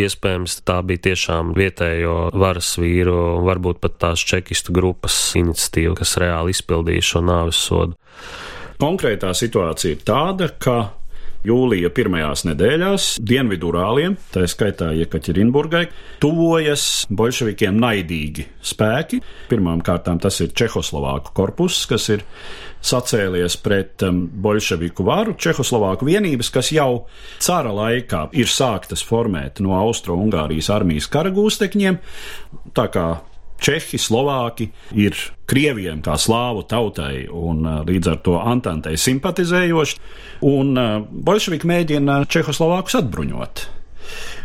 iespējams, 0.00 0.62
tā 0.64 0.80
bija 0.86 1.10
tiešām 1.10 1.52
vietējo 1.58 2.18
varas 2.32 2.74
vīru, 2.80 3.42
varbūt 3.44 3.84
pat 3.84 4.00
tās 4.06 4.24
čekistu 4.24 4.72
grupas 4.76 5.18
iniciatīva, 5.36 5.98
kas 6.00 6.16
reāli 6.22 6.56
izpildīja 6.56 7.10
šo 7.12 7.26
nāves 7.28 7.60
sodu. 7.60 7.98
Konkrētā 8.80 9.36
situācija 9.36 9.96
ir 9.96 10.00
tāda, 10.04 10.48
ka 10.56 10.78
jūlija 11.46 11.90
pirmajās 11.94 12.44
nedēļās 12.48 13.08
Dienvidurāliem, 13.26 14.16
tā 14.34 14.46
skaitā 14.50 14.92
Jekaķerinburgai, 14.96 15.86
tuvojas 16.22 17.06
bolševikiem 17.12 17.76
naidīgi 17.82 18.46
spēki. 18.64 19.20
Pirmām 19.50 19.82
kārtām 19.86 20.20
tas 20.22 20.40
ir 20.44 20.54
Čehoslovāku 20.56 21.34
korpus, 21.36 21.82
kas 21.90 22.08
ir 22.14 22.24
sacēlies 22.86 23.58
pret 23.62 24.04
um, 24.06 24.24
bolševiku 24.30 25.06
varu, 25.06 25.36
Čehoslovāku 25.38 26.08
vienības, 26.08 26.50
kas 26.54 26.72
jau 26.74 27.06
cara 27.42 27.72
laikā 27.74 28.28
ir 28.38 28.50
sāktas 28.50 29.04
formēt 29.06 29.62
no 29.64 29.74
Austro-Ungārijas 29.78 30.70
armijas 30.74 31.10
karagūstekņiem. 31.12 31.98
Tā 32.76 32.86
kā 32.94 33.08
Čehi, 33.62 33.98
Slovāki 34.00 34.68
ir 34.98 35.16
krieviem, 35.48 36.02
kā 36.04 36.16
slāvu 36.20 36.66
tautai, 36.68 37.26
un 37.30 37.64
līdz 37.86 38.12
ar 38.12 38.20
to 38.24 38.36
Antantei 38.40 38.98
simpatizējoši, 39.00 40.02
un 40.46 40.76
bolševiki 41.26 41.68
mēģina 41.70 42.20
Čehoslovākus 42.30 42.98
atbruņot. 43.00 43.64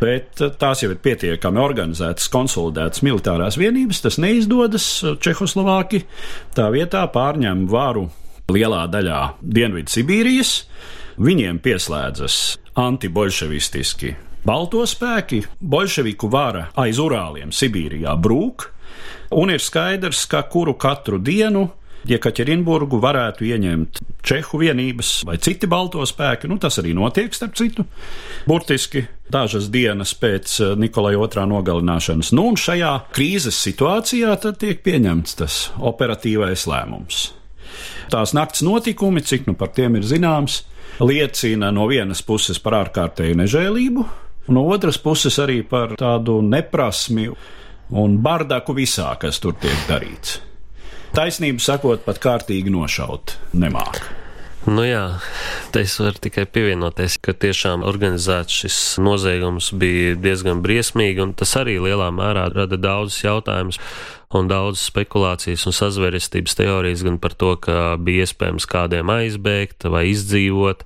Bet 0.01 0.41
tās 0.61 0.81
jau 0.81 0.89
ir 0.89 1.01
pietiekami 1.03 1.61
organizētas, 1.61 2.31
konsolidētas 2.33 3.03
militārās 3.05 3.59
vienības, 3.61 4.01
tas 4.01 4.17
neizdodas. 4.21 4.87
Čehoslovāki 5.21 6.03
tā 6.57 6.71
vietā 6.73 7.03
pārņem 7.13 7.67
varu 7.69 8.07
lielā 8.51 8.87
daļā 8.91 9.21
Dienvidu 9.41 9.93
Sibīrijas, 9.93 10.55
viņiem 11.21 11.61
pieslēdzas 11.63 12.41
antibolševistiski 12.81 14.15
balto 14.47 14.81
spēki, 14.89 15.43
bolševiku 15.61 16.29
vara 16.31 16.69
aiz 16.81 16.99
Urāliem 17.01 17.53
Sibīrijā 17.53 18.15
brūk, 18.17 18.71
un 19.31 19.53
ir 19.53 19.63
skaidrs, 19.63 20.25
ka 20.29 20.43
kuru 20.49 20.75
katru 20.79 21.19
dienu 21.21 21.69
Jekaķerinburgu 22.09 22.97
varētu 23.01 23.45
ieņemt 23.45 23.99
Čehu 24.25 24.59
vienības 24.61 25.19
vai 25.25 25.35
citi 25.41 25.67
balto 25.69 26.01
spēki. 26.05 26.49
Nu, 26.49 26.57
tas 26.61 26.79
arī 26.81 26.95
notiek, 26.97 27.33
starp 27.33 27.53
citu, 27.57 27.85
burtiski 28.49 29.03
dažas 29.33 29.69
dienas 29.73 30.13
pēc 30.17 30.55
eh, 30.61 30.73
Nikolai 30.81 31.13
II 31.17 31.45
nogalināšanas. 31.53 32.31
Nu, 32.37 32.47
un 32.51 32.57
šajā 32.57 32.93
krīzes 33.13 33.57
situācijā 33.65 34.33
tad 34.41 34.59
tiek 34.61 34.81
pieņemts 34.85 35.37
tas 35.41 35.59
operatīvais 35.77 36.65
lēmums. 36.69 37.29
Tās 38.11 38.33
nakts 38.37 38.65
notikumi, 38.65 39.23
cik 39.23 39.47
nu 39.49 39.55
par 39.57 39.71
tiem 39.73 39.95
ir 39.97 40.05
zināms, 40.05 40.63
liecina 41.01 41.71
no 41.73 41.87
vienas 41.89 42.21
puses 42.25 42.59
par 42.61 42.75
ārkārtēju 42.81 43.37
nežēlību, 43.39 44.05
no 44.53 44.65
otras 44.73 44.99
puses 45.01 45.37
arī 45.41 45.61
par 45.65 45.95
tādu 45.97 46.41
neprasmi 46.45 47.29
un 47.91 48.17
bardaku 48.23 48.75
visā, 48.77 49.11
kas 49.19 49.41
tur 49.43 49.57
tiek 49.59 49.85
darīts. 49.89 50.39
Taisnību 51.11 51.59
sakot, 51.59 52.05
pat 52.05 52.21
kārtīgi 52.23 52.71
nošaut 52.71 53.35
nemāk. 53.51 53.99
Nu 54.69 54.83
jā, 54.85 55.17
te 55.73 55.81
es 55.81 55.95
varu 55.97 56.21
tikai 56.21 56.45
pievienoties, 56.45 57.17
ka 57.17 57.33
tiešām 57.33 57.81
organizēts 57.87 58.59
šis 58.61 58.77
noziegums 59.01 59.71
bija 59.73 60.13
diezgan 60.21 60.61
briesmīgi, 60.61 61.23
un 61.23 61.33
tas 61.33 61.55
arī 61.57 61.79
lielā 61.81 62.11
mērā 62.13 62.45
rada 62.53 62.77
daudzus 62.77 63.23
jautājumus 63.25 63.81
un 64.37 64.47
daudz 64.49 64.81
spekulācijas 64.87 65.65
un 65.67 65.75
sazvērestības 65.75 66.57
teorijas 66.59 67.03
gan 67.05 67.17
par 67.21 67.35
to, 67.37 67.53
ka 67.61 67.95
bija 68.01 68.25
iespējams 68.25 68.67
kādiem 68.69 69.11
aizbēgt 69.11 69.87
vai 69.91 70.05
izdzīvot, 70.11 70.85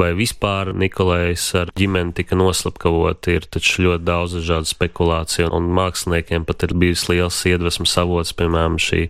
vai 0.00 0.12
vispār 0.16 0.72
Nikolais 0.76 1.44
ar 1.58 1.72
ģimeni 1.76 2.14
tika 2.16 2.38
noslapkavot. 2.38 3.28
Ir 3.32 3.48
taču 3.50 3.86
ļoti 3.86 4.06
daudz 4.06 4.36
dažādu 4.38 4.70
spekulāciju, 4.70 5.50
un 5.56 5.70
māksliniekiem 5.76 6.46
pat 6.48 6.66
ir 6.66 6.76
bijis 6.78 7.06
liels 7.10 7.40
iedvesmas 7.48 7.96
avots, 8.00 8.34
piemēram, 8.36 8.78
šī 8.80 9.06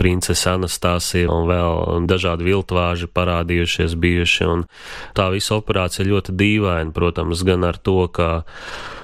princese 0.00 0.50
Anastasija 0.52 1.30
un 1.32 1.48
vēl 1.50 2.08
dažādi 2.10 2.48
viltvāži 2.50 3.08
parādījušies 3.12 3.94
bijuši, 4.02 4.48
un 4.50 4.66
tā 5.16 5.28
visa 5.34 5.56
operācija 5.58 6.08
ļoti 6.08 6.34
dīvaina, 6.36 6.94
protams, 6.94 7.44
gan 7.46 7.68
ar 7.68 7.78
to, 7.78 8.00
ka 8.12 8.32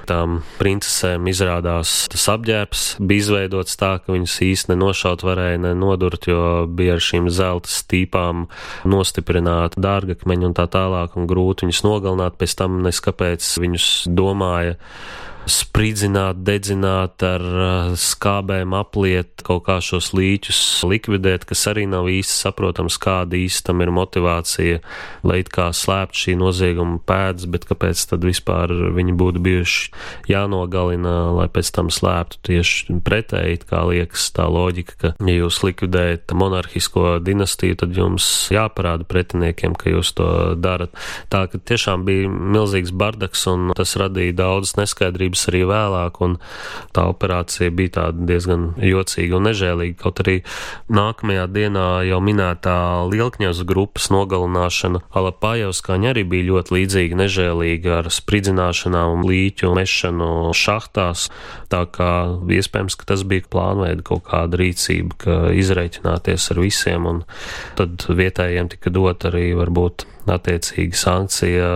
tām 0.09 0.41
princesēm 0.59 1.29
izrādās 1.31 2.07
tas 2.13 2.27
apģērbs 2.33 2.85
bija 3.01 3.25
izveidots 3.25 3.79
tā, 3.81 3.95
ka 4.03 4.15
viņas 4.15 4.39
īsti 4.49 4.73
nenošaut 4.73 5.25
varēja, 5.27 5.61
nenodurt, 5.69 6.29
jo 6.31 6.67
bija 6.67 6.97
ar 6.97 7.05
šīm 7.05 7.31
zelta 7.33 7.71
stīpām 7.73 8.47
nostiprināta 8.89 9.81
dārgakmeņa 9.85 10.51
un 10.51 10.59
tā 10.59 10.69
tālāk, 10.73 11.17
un 11.19 11.29
grūti 11.31 11.67
viņus 11.67 11.85
nogalināt, 11.87 12.39
pēc 12.41 12.59
tam 12.63 12.83
neskapēc 12.87 13.55
viņus 13.63 13.89
domāja 14.09 14.79
spridzināt, 15.49 16.43
dedzināt, 16.47 17.23
ar 17.25 17.43
uh, 17.43 17.93
skābēm 17.99 18.75
apliet, 18.79 19.43
kaut 19.47 19.65
kā 19.67 19.79
šos 19.85 20.13
līķus 20.17 20.61
likvidēt, 20.89 21.47
kas 21.49 21.67
arī 21.71 21.87
nav 21.91 22.09
īsti 22.13 22.37
saprotams, 22.45 22.99
kāda 23.01 23.39
īsti 23.39 23.67
tam 23.69 23.83
ir 23.85 23.93
motivācija, 23.95 24.81
lai 25.27 25.41
it 25.43 25.51
kā 25.55 25.71
slēpt 25.75 26.17
šī 26.19 26.37
nozieguma 26.41 27.01
pēdas, 27.09 27.49
bet 27.51 27.67
kāpēc 27.69 28.05
tad 28.11 28.27
vispār 28.27 28.73
viņi 28.97 29.17
būtu 29.19 29.43
bijuši 29.45 30.31
jānogalina, 30.31 31.17
lai 31.37 31.49
pēc 31.53 31.73
tam 31.75 31.91
slēptu 31.93 32.43
tieši 32.49 32.99
pretēji, 33.05 33.63
kā 33.69 33.83
liekas 33.89 34.29
tā 34.37 34.49
loģika, 34.53 34.99
ka, 35.01 35.13
ja 35.25 35.39
jūs 35.41 35.63
likvidējat 35.65 36.37
monarhisko 36.37 37.19
dinastiju, 37.25 37.81
tad 37.83 37.97
jums 37.97 38.29
jāparāda 38.55 39.09
pretiniekiem, 39.09 39.77
ka 39.79 39.93
jūs 39.93 40.15
to 40.19 40.29
darat. 40.61 40.95
Tā 41.33 41.47
ka 41.51 41.61
tiešām 41.61 42.05
bija 42.09 42.29
milzīgs 42.29 42.93
bardaks 42.95 43.47
un 43.51 43.73
tas 43.77 43.97
radīja 44.01 44.37
daudzas 44.39 44.77
neskaidrības 44.79 45.38
darbības 45.39 45.49
arī 45.49 45.63
vēlāk, 45.69 46.21
un 46.21 46.39
tā 46.93 47.07
operācija 47.09 47.71
bija 47.71 47.91
tāda 47.99 48.27
diezgan 48.27 48.75
jocīga 48.79 49.37
un 49.37 49.47
nežēlīga. 49.49 49.99
Kaut 50.03 50.21
arī 50.21 50.43
nākamajā 50.89 51.47
dienā 51.53 52.05
jau 52.09 52.21
minētā 52.21 53.09
Lielkņazu 53.09 53.67
grupas 53.67 54.11
nogalināšana 54.11 55.03
Alapājevskaņa 55.15 56.11
arī 56.13 56.25
bija 56.25 56.49
ļoti 56.53 56.75
līdzīga, 56.75 57.21
nežēlīga 57.23 57.99
ar 58.03 58.11
spridzināšanām 58.11 59.19
un 59.19 59.27
līķu 59.29 59.75
mešanu 59.75 60.53
šahtās. 60.55 61.29
Tā 61.69 61.85
kā 61.87 62.13
iespējams, 62.49 62.97
ka 62.99 63.09
tas 63.13 63.25
bija 63.25 63.47
plānveida 63.49 64.03
kaut 64.03 64.27
kāda 64.29 64.59
rīcība, 64.59 65.19
ka 65.19 65.41
izreikināties 65.55 66.51
ar 66.53 66.63
visiem, 66.63 67.07
un 67.07 67.25
tad 67.79 68.09
vietējiem 68.09 68.73
tika 68.75 68.91
dot 68.91 69.29
arī 69.29 69.53
varbūt 69.59 70.07
attiecīga 70.33 70.99
sankcija 70.99 71.69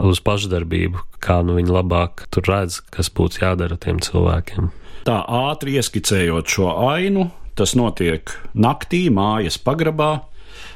uz 0.00 0.20
pašdarbību, 0.24 1.02
kā 1.22 1.40
nu 1.46 1.56
viņi 1.58 1.74
labāk 1.74 2.26
tur 2.34 2.46
redz, 2.50 2.80
kas 2.94 3.10
būtu 3.12 3.42
jādara 3.44 3.78
tiem 3.80 4.00
cilvēkiem. 4.04 4.70
Tā 5.08 5.20
ātri 5.24 5.78
ieskicējot 5.80 6.50
šo 6.52 6.70
ainu, 6.90 7.30
tas 7.56 7.74
notiek 7.78 8.32
naktī, 8.54 9.06
mājas 9.12 9.58
pagrabā, 9.60 10.12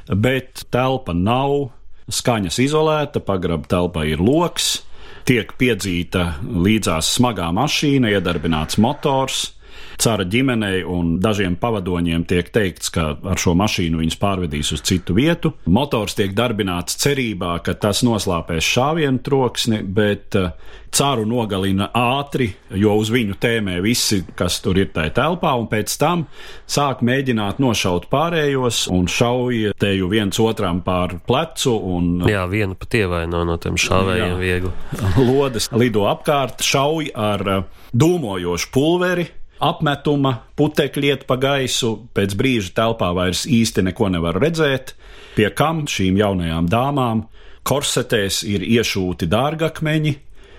bet 0.09 0.65
telpa 0.75 1.15
nav 1.17 1.71
skaņas 2.13 2.61
izolēta, 2.65 3.23
pagraba 3.25 3.69
telpā 3.69 4.05
ir 4.09 4.21
loks, 4.25 4.83
tiek 5.29 5.55
piedzīta 5.61 6.35
līdzās 6.45 7.15
smagā 7.17 7.49
mašīna, 7.57 8.13
iedarbināts 8.17 8.81
motors, 8.81 9.55
cara 10.01 10.27
ģimenei 10.29 10.83
un 10.87 11.17
dažiem 11.23 11.57
pavadoņiem 11.61 12.25
tiek 12.29 12.51
teikts, 12.55 12.93
ka 12.95 13.13
ar 13.17 13.41
šo 13.41 13.55
mašīnu 13.59 14.01
viņus 14.03 14.21
pārvedīs 14.21 14.73
uz 14.77 14.85
citu 14.87 15.17
vietu. 15.17 15.55
Motors 15.67 16.17
tiek 16.19 16.35
darbināts 16.37 16.99
cerībā, 17.03 17.57
ka 17.65 17.77
tas 17.79 18.05
noslāpēs 18.07 18.67
šāvienu 18.75 19.23
troksni, 19.25 19.83
bet 19.85 20.39
uh, 20.39 20.53
caru 20.95 21.25
nogalina 21.27 21.89
ātri, 21.95 22.49
jo 22.79 22.95
uz 23.01 23.11
viņu 23.13 23.37
tēmē 23.43 23.81
visi, 23.85 24.21
kas 24.39 24.61
tur 24.65 24.79
ir 24.79 24.93
tajā 24.95 25.13
telpā, 25.17 25.55
un 25.59 25.67
pēc 25.71 25.95
tam 26.01 26.27
sāk 26.71 27.03
mēģināt 27.07 27.61
nošaut 27.63 28.09
pārējos 28.13 28.85
un 28.95 29.09
šauja 29.11 29.75
teju 29.81 30.11
viens 30.13 30.39
otram 30.43 30.83
pār 30.87 31.19
plecu. 31.27 31.75
Un, 31.95 32.11
jā, 32.31 32.45
viena 32.51 32.79
pat 32.79 32.99
ievaino 33.01 33.45
no 33.47 33.59
tiem 33.63 33.79
šāvējiem 33.81 34.37
viegli. 34.41 34.75
Lodes 35.19 35.71
lido 35.75 36.07
apkārt, 36.11 36.63
šauj 36.65 37.11
ar 37.15 37.49
uh, 37.59 37.65
dūmojošu 37.95 38.71
pulveri 38.75 39.27
apmetuma, 39.63 40.39
putekļi 40.59 41.13
iet 41.13 41.25
pa 41.29 41.37
gaisu, 41.41 41.97
pēc 42.17 42.35
brīža 42.39 42.75
telpā 42.77 43.13
vairs 43.17 43.45
īsti 43.47 43.87
neko 43.91 44.11
nevar 44.15 44.39
redzēt, 44.43 44.95
pie 45.37 45.49
kam 45.55 45.85
šīm 45.91 46.19
jaunajām 46.21 46.69
dāmām 46.71 47.25
korsetēs 47.65 48.43
ir 48.49 48.65
iešūti 48.67 49.29
dārgakmeņi, 49.31 50.15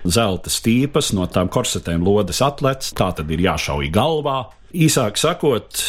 zelta 0.06 0.50
stīpas, 0.52 1.12
no 1.16 1.26
tām 1.30 1.50
korsetēm 1.52 2.04
lodes 2.06 2.42
atlec, 2.44 2.88
tā 2.96 3.12
tad 3.16 3.30
ir 3.30 3.42
jāšauj 3.46 3.90
galvā. 3.94 4.40
Īsāk 4.74 5.18
sakot, 5.20 5.82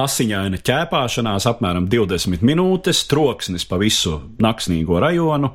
asiņaina 0.00 0.58
ķēpāšanās 0.66 1.46
apmēram 1.48 1.86
20 1.90 2.42
minūtes, 2.46 3.04
troksnis 3.10 3.66
pa 3.68 3.78
visu 3.80 4.16
naksnīgo 4.42 4.98
rajonu, 5.02 5.52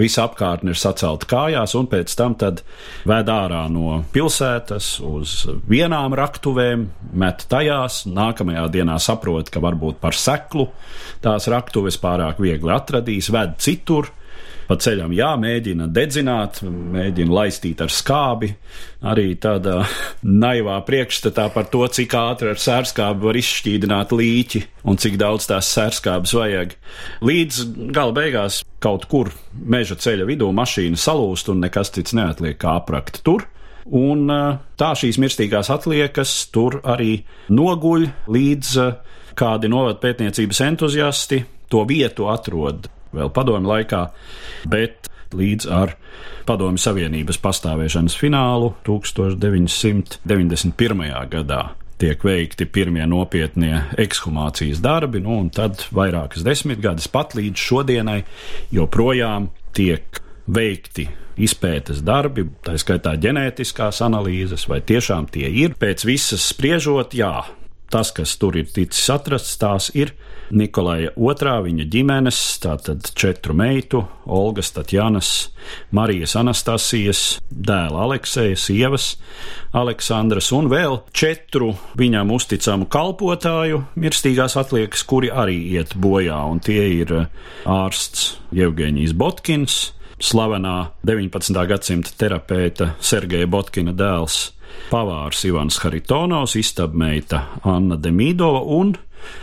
visa 0.00 0.24
apkārtne 0.24 0.72
ir 0.72 0.80
sacelta 0.80 1.28
kājās, 1.28 1.76
un 1.78 1.88
pēc 1.92 2.16
tam 2.18 2.36
ved 3.04 3.30
ārā 3.30 3.62
no 3.72 4.00
pilsētas 4.14 4.98
uz 5.04 5.36
vienām 5.68 6.16
raktuvēm, 6.16 6.88
met 7.12 7.46
tajās, 7.50 8.04
nākamajā 8.08 8.66
dienā 8.74 8.98
saprot, 8.98 9.52
ka 9.52 9.62
varbūt 9.64 10.00
par 10.02 10.16
seklu 10.16 10.70
tās 11.24 11.48
raktuves 11.52 12.00
pārāk 12.00 12.40
viegli 12.42 12.72
atradīs, 12.74 13.30
ved 13.32 13.58
citur, 13.62 14.10
pa 14.68 14.76
ceļam 14.80 15.12
jāmēģina 15.14 15.88
dedzināt, 15.92 16.60
mēģina 16.64 17.36
laistīt 17.38 17.82
ar 17.84 17.92
skābi. 17.92 18.50
Arī 19.04 19.34
tādā 19.40 19.82
naivā 20.44 20.78
priekšstatā 20.86 21.48
par 21.54 21.68
to, 21.72 21.84
cik 21.86 22.16
ātri 22.18 22.52
ar 22.52 22.60
sērskābi 22.60 23.28
var 23.28 23.40
izšķīdināt 23.40 24.14
līķi 24.16 24.62
un 24.90 25.00
cik 25.00 25.18
daudz 25.20 25.48
tās 25.50 25.70
sērskābes 25.76 26.34
vajag. 26.36 26.76
Līdz 27.24 27.64
gala 27.94 28.16
beigās 28.16 28.62
kaut 28.84 29.08
kur 29.10 29.32
meža 29.54 29.96
ceļa 30.00 30.28
vidū 30.28 30.50
mašīna 30.54 31.00
salūst 31.00 31.50
un 31.52 31.64
nekas 31.64 31.92
cits 31.94 32.16
neatliek 32.16 32.58
kā 32.60 32.78
aprakt 32.80 33.22
tur. 33.26 33.48
Un 33.84 34.30
tā 34.80 34.94
šīs 34.96 35.18
mirstīgās 35.20 35.68
atliekas 35.72 36.32
tur 36.52 36.78
arī 36.88 37.18
noguļ 37.52 38.06
līdz 38.32 38.70
kādi 39.36 39.68
novadpētniecības 39.68 40.60
entuziasti 40.64 41.42
to 41.68 41.82
vietu 41.88 42.30
atrod 42.32 42.88
vēl 43.16 43.30
padomju 43.34 43.68
laikā, 43.70 44.02
bet 44.70 44.92
līdz 45.34 45.64
ar 45.72 45.96
Padomju 46.44 46.78
Savienības 46.78 47.38
pastāvēšanas 47.42 48.14
finālu 48.20 48.74
1991. 48.86 51.28
gadā 51.32 51.62
tiek 51.98 52.24
veikti 52.26 52.66
pirmie 52.68 53.06
nopietnie 53.08 53.82
ekshumācijas 54.02 54.80
darbi, 54.84 55.20
nu, 55.24 55.38
un 55.40 55.48
tad 55.54 55.86
vairākas 55.94 56.44
desmitgades 56.46 57.08
pat 57.08 57.34
līdz 57.38 57.58
šodienai 57.68 58.20
joprojām 58.74 59.48
tiek 59.76 60.02
veikti 60.44 61.08
izpētes 61.40 62.02
darbi, 62.04 62.44
tā 62.66 62.76
skaitā 62.78 63.16
ģenētiskās 63.18 64.02
analīzes, 64.06 64.68
vai 64.70 64.80
tiešām 64.86 65.26
tie 65.32 65.48
ir. 65.64 65.74
Pēc 65.80 66.04
visas 66.06 66.44
spriežot, 66.52 67.16
jā, 67.16 67.42
tas, 67.90 68.12
kas 68.14 68.36
tur 68.38 68.58
ir 68.60 68.66
ticis 68.70 69.10
atrasts, 69.14 69.56
tās 69.58 69.90
ir 69.96 70.14
Nikolaja 70.54 71.10
II, 71.18 71.54
viņa 71.66 71.86
ģimenes, 71.90 72.38
tātad 72.62 73.08
četru 73.18 73.56
meitu, 73.58 74.04
Olgas, 74.30 74.70
Tatjanas, 74.74 75.30
Marijas 75.94 76.36
Anastasijas, 76.38 77.22
dēla 77.50 78.04
Alekseja, 78.06 78.56
sievas 78.58 79.14
Aleksandras 79.74 80.52
un 80.54 80.70
vēl 80.70 81.00
četru 81.16 81.72
viņam 81.98 82.30
uzticamu 82.36 82.86
kalpotāju 82.90 83.82
mirstīgās 83.98 84.56
atliekas, 84.60 85.02
kuri 85.02 85.32
arī 85.34 85.58
iet 85.74 85.96
bojā, 85.98 86.38
un 86.50 86.62
tie 86.62 86.86
ir 87.00 87.14
ārsts 87.66 88.36
Jevgeņijs 88.54 89.16
Botkins, 89.18 89.78
slavenā 90.22 90.92
19. 91.02 91.64
gadsimta 91.68 92.14
terapeita 92.18 92.94
Sergeja 93.02 93.50
Botkina 93.50 93.94
dēls 93.96 94.54
pavārs 94.90 95.42
Ivans 95.48 95.78
Haritonovs, 95.82 96.56
istabmeita 96.60 97.44
Anna 97.66 97.98
Demīdova 98.00 98.62
un 98.76 98.94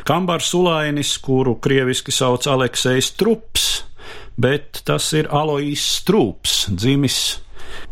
Kambars 0.08 0.54
Ulainis, 0.58 1.14
kuru 1.22 1.56
krieviski 1.62 2.14
sauc 2.16 2.48
Aleksejs 2.50 3.14
Trups, 3.20 3.70
bet 4.42 4.82
tas 4.88 5.12
ir 5.18 5.30
Aloīs 5.32 5.84
Strūps, 6.00 6.66
dzimis 6.74 7.18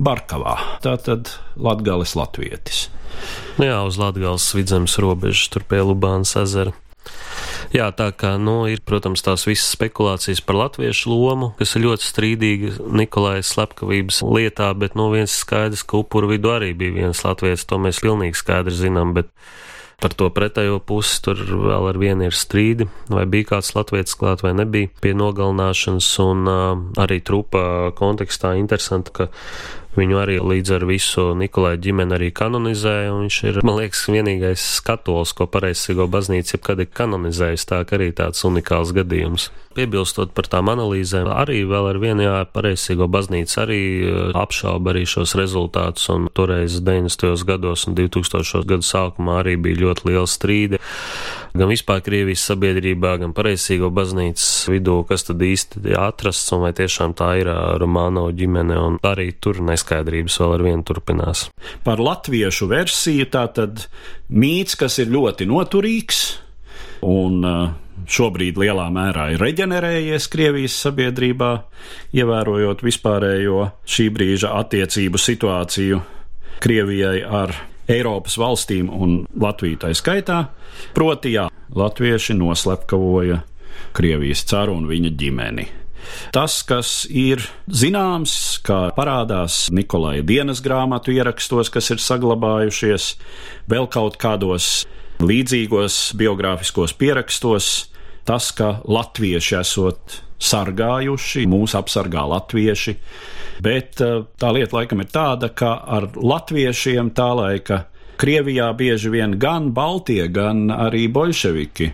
Barkavā, 0.02 0.58
tātad 0.84 1.32
Latgales 1.60 2.16
latvietis. 2.20 2.88
Nu 3.60 3.68
jā, 3.68 3.80
uz 3.86 4.00
Latgales 4.00 4.48
vidzemes 4.56 4.98
robežas, 5.02 5.50
tur 5.52 5.66
pie 5.68 5.82
Lubānas 5.84 6.36
ezera. 6.40 6.76
Jā, 7.70 7.92
tā 7.94 8.10
kā, 8.18 8.34
nu, 8.42 8.64
ir, 8.72 8.82
protams, 8.86 9.22
tās 9.22 9.46
visas 9.46 9.76
spekulācijas 9.76 10.42
par 10.46 10.58
latviešu 10.58 11.12
lomu, 11.14 11.52
kas 11.60 11.76
ir 11.78 11.86
ļoti 11.86 12.08
strīdīga 12.08 12.72
Nikolais 12.98 13.52
slepkavības 13.54 14.24
lietā, 14.26 14.72
bet, 14.78 14.96
nu, 14.98 15.10
viens 15.14 15.36
skaidrs, 15.44 15.86
ka 15.86 16.02
upuru 16.02 16.32
vidu 16.32 16.54
arī 16.56 16.72
bija 16.78 16.96
viens 16.98 17.22
latviečs, 17.26 17.68
to 17.70 17.78
mēs 17.82 18.02
pilnīgi 18.02 18.40
skaidri 18.42 18.74
zinām, 18.74 19.14
bet 19.18 19.30
par 20.00 20.16
to 20.16 20.30
pretējo 20.34 20.80
pusi 20.80 21.20
tur 21.26 21.42
vēl 21.44 21.90
ar 21.92 22.00
vienu 22.00 22.30
ir 22.30 22.36
strīdi, 22.36 22.88
vai 23.12 23.26
bija 23.30 23.56
kāds 23.56 23.74
latviečs 23.76 24.16
klāt 24.20 24.44
vai 24.46 24.54
nebija 24.58 24.92
pie 25.04 25.16
nogalināšanas, 25.18 26.10
un 26.24 26.48
uh, 26.48 26.64
arī 27.04 27.20
trupa 27.26 27.92
kontekstā 28.00 28.56
interesanti, 28.60 29.16
ka 29.16 29.30
Viņu 29.98 30.20
arī 30.22 30.36
līdz 30.38 30.76
ar 30.78 30.84
visu 30.86 31.24
Nikolai 31.36 31.74
ģimeni 31.82 32.14
arī 32.14 32.28
kanonizēja, 32.36 33.10
un 33.10 33.26
viņš 33.26 33.38
ir, 33.50 33.58
man 33.66 33.80
liekas, 33.80 34.04
vienīgais 34.12 34.66
skatols, 34.78 35.34
ko 35.34 35.48
pareizsīgo 35.50 36.06
baznīca 36.12 36.56
jebkad 36.56 36.84
ir 36.84 36.92
kanonizējusi, 36.94 37.68
tā 37.72 37.82
ka 37.90 37.98
arī 37.98 38.12
tāds 38.16 38.46
unikāls 38.46 38.94
gadījums. 38.96 39.50
Piebilstot 39.80 40.34
par 40.36 40.50
tām 40.52 40.68
analīzēm, 40.74 41.30
arī 41.32 41.62
vēl 41.70 41.86
ar 41.94 42.00
vienu 42.04 42.30
pareizsīgo 42.52 43.08
baznīca 43.08 43.64
arī 43.64 43.82
eh, 44.04 44.18
apšauba 44.36 44.92
arī 44.92 45.06
šos 45.08 45.38
rezultātus, 45.40 46.10
un 46.12 46.28
toreiz 46.36 46.82
90. 46.84 47.46
gados 47.48 47.88
un 47.88 47.96
2000. 47.96 48.66
gadu 48.68 48.84
sākumā 48.84 49.40
arī 49.40 49.56
bija 49.56 49.86
ļoti 49.86 50.12
liela 50.12 50.28
strīdi 50.28 50.82
gan 51.58 51.70
vispār 51.72 52.02
Krievijas 52.06 52.44
sabiedrībā, 52.50 53.16
gan 53.24 53.34
pareizsīgo 53.38 53.90
baznīcas 53.94 54.70
vidū, 54.70 55.00
kas 55.10 55.26
tad 55.28 55.42
īsti 55.44 55.96
atrasts 55.98 56.54
un 56.56 56.66
vai 56.66 56.74
tiešām 56.78 57.16
tā 57.18 57.32
ir 57.42 57.50
Romāno 57.82 58.28
ģimene, 58.36 58.78
un 58.78 59.00
arī 59.06 59.32
tur 59.42 59.62
neskaidrības 59.66 60.40
vēl 60.42 60.56
ar 60.58 60.66
vienu 60.68 60.86
turpinās. 60.88 61.48
Par 61.88 62.02
latviešu 62.04 62.70
versiju 62.70 63.30
tā 63.34 63.48
tad 63.56 63.88
mīts, 64.30 64.78
kas 64.80 65.00
ir 65.02 65.12
ļoti 65.14 65.50
noturīgs 65.50 66.24
un 67.08 67.42
šobrīd 68.08 68.60
lielā 68.62 68.86
mērā 68.94 69.30
ir 69.34 69.44
reģenerējies 69.44 70.30
Krievijas 70.32 70.78
sabiedrībā, 70.86 71.52
ievērojot 72.16 72.84
vispārējo 72.86 73.66
šī 73.90 74.08
brīža 74.16 74.54
attiecību 74.62 75.22
situāciju 75.22 76.02
Krievijai 76.64 77.20
ar 77.24 77.56
Eiropas 77.90 78.38
valstīm 78.38 78.90
un 78.94 79.24
Latviju 79.34 79.82
tā 79.82 79.94
skaitā. 79.98 80.44
Proti, 80.94 81.34
jā, 81.36 81.48
latvieši 81.76 82.38
noslepkavoja 82.38 83.42
Krievijas 83.96 84.46
caru 84.50 84.78
un 84.78 84.88
viņa 84.90 85.14
ģimeni. 85.18 85.68
Tas, 86.34 86.62
kas 86.66 87.04
ir 87.10 87.44
zināms, 87.68 88.34
kā 88.66 88.90
parādās 88.98 89.68
Nikolai 89.74 90.22
dienas 90.26 90.62
grāmatu 90.66 91.14
ierakstos, 91.14 91.70
kas 91.74 91.92
ir 91.94 92.02
saglabājušies, 92.02 93.12
vēl 93.70 93.90
kaut 93.92 94.18
kādos 94.22 94.88
līdzīgos 95.24 96.00
biogrāfiskos 96.20 96.96
pierakstos, 97.00 97.70
tas, 98.28 98.52
ka 98.56 98.80
latvieši 98.88 99.56
esot 99.60 100.20
sargājuši, 100.40 101.46
mūs 101.52 101.76
apsargā 101.76 102.24
latvieši, 102.32 102.96
bet 103.64 104.02
eh, 104.04 104.22
tā 104.40 104.52
lieta 104.56 104.80
laikam 104.80 105.04
ir 105.04 105.10
tāda, 105.12 105.52
ka 105.52 105.76
ar 105.84 106.12
latviešiem 106.16 107.14
tā 107.16 107.32
laika 107.36 107.86
Krievijā 108.20 108.66
bieži 108.76 109.08
vien 109.14 109.38
gan 109.40 109.70
Baltie, 109.72 110.26
gan 110.28 110.68
arī 110.76 111.06
bolševiki 111.08 111.86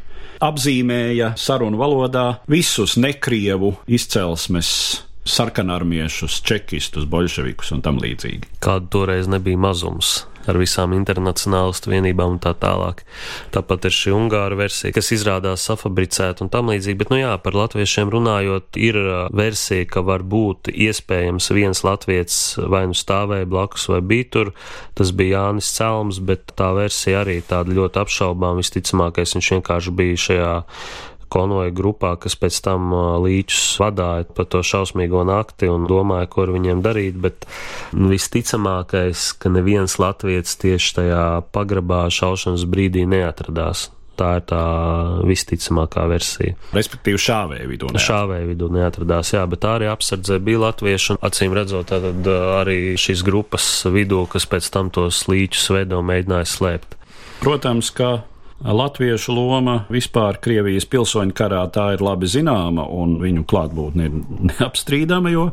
apzīmēja 0.42 1.36
sarunu 1.38 1.78
valodā 1.78 2.40
visus 2.50 2.96
nekrievu 2.98 3.76
izcelsmes 3.86 4.72
sarkanarmiešus, 5.26 6.40
čekistus, 6.46 7.06
bolševikus 7.10 7.70
un 7.78 7.86
tam 7.86 8.02
līdzīgi. 8.02 8.58
Kāda 8.62 8.90
toreiz 8.94 9.30
nebija 9.30 9.62
mazums 9.62 10.24
ar 10.50 10.60
visām 10.60 10.94
internacionālistu 10.98 11.92
vienībām 11.94 12.36
un 12.36 12.42
tā 12.44 12.54
tālāk. 12.60 13.04
Tāpat 13.56 13.88
ir 13.90 13.96
šī 13.96 14.14
ungāra 14.16 14.58
versija, 14.60 14.94
kas 14.96 15.12
izrādās 15.16 15.66
safabricēta 15.68 16.46
un 16.46 16.52
tam 16.54 16.72
līdzīgi, 16.74 17.00
bet, 17.02 17.14
nu 17.14 17.20
jā, 17.22 17.34
par 17.42 17.58
latviešiem 17.58 18.12
runājot, 18.14 18.80
ir 18.82 19.00
versija, 19.36 19.88
ka 19.90 20.06
var 20.06 20.26
būt 20.26 20.72
iespējams 20.74 21.52
viens 21.56 21.84
latviets 21.86 22.40
vai 22.60 22.86
nu 22.92 22.98
stāvēja 22.98 23.50
blakus 23.50 23.90
vai 23.92 24.02
bija 24.06 24.30
tur, 24.38 24.54
tas 24.98 25.12
bija 25.16 25.46
Jānis 25.46 25.72
Celms, 25.76 26.22
bet 26.24 26.56
tā 26.58 26.72
versija 26.78 27.24
arī 27.24 27.42
tāda 27.46 27.76
ļoti 27.76 28.02
apšaubām, 28.06 28.62
visticamākais 28.62 29.36
viņš 29.38 29.52
vienkārši 29.58 29.96
bija 29.96 30.24
šajā 30.28 30.54
konvoja 31.32 31.74
grupā, 31.76 32.16
kas 32.22 32.38
pēc 32.40 32.60
tam 32.66 32.94
līčus 33.24 33.80
vadīja 33.82 34.30
pa 34.36 34.46
to 34.50 34.62
šausmīgo 34.66 35.24
nakti 35.28 35.70
un 35.72 35.88
domāja, 35.90 36.30
ko 36.32 36.46
ar 36.46 36.54
viņiem 36.56 36.84
darīt. 36.86 37.20
Bet 37.22 37.48
visticamākais, 37.96 39.32
ka 39.40 39.52
neviens 39.54 39.98
latviečs 40.02 40.58
tieši 40.62 40.96
tajā 41.02 41.26
pagrabā 41.56 42.06
šaušanas 42.14 42.68
brīdī 42.70 43.06
neatradās. 43.10 43.90
Tā 44.16 44.30
ir 44.40 44.46
tā 44.48 44.60
visticamākā 45.28 46.06
versija. 46.08 46.56
Respektīvi, 46.72 47.20
šāvēja 47.20 47.66
vidū. 47.68 47.90
Neatradās. 47.90 48.06
Šāvēja 48.08 48.46
vidū 48.48 48.70
neatradās, 48.72 49.32
jā, 49.36 49.42
bet 49.52 49.68
arī 49.68 49.90
apsardzē 49.92 50.38
bija 50.40 50.62
latvieši. 50.70 51.18
Acīm 51.20 51.56
redzot, 51.58 51.92
tad 51.92 52.30
arī 52.62 52.96
šīs 52.96 53.26
grupas 53.28 53.68
vidū, 53.92 54.22
kas 54.32 54.48
pēc 54.48 54.70
tam 54.72 54.94
tos 54.96 55.26
līčus 55.28 55.68
veido, 55.76 56.00
mēģināja 56.00 56.48
slēpt. 56.48 56.96
Protams, 57.44 57.92
ka 57.92 58.14
Latviešu 58.64 59.34
loma 59.36 59.82
vispār 59.92 60.38
Krievijas 60.40 60.86
pilsoņu 60.88 61.36
karā 61.36 61.60
tā 61.76 61.90
ir 61.98 62.02
labi 62.06 62.30
zināma, 62.32 62.86
un 62.88 63.18
viņu 63.20 63.44
klātbūtne 63.52 64.08
ir 64.08 64.16
neapstrīdama, 64.48 65.34
jo 65.34 65.50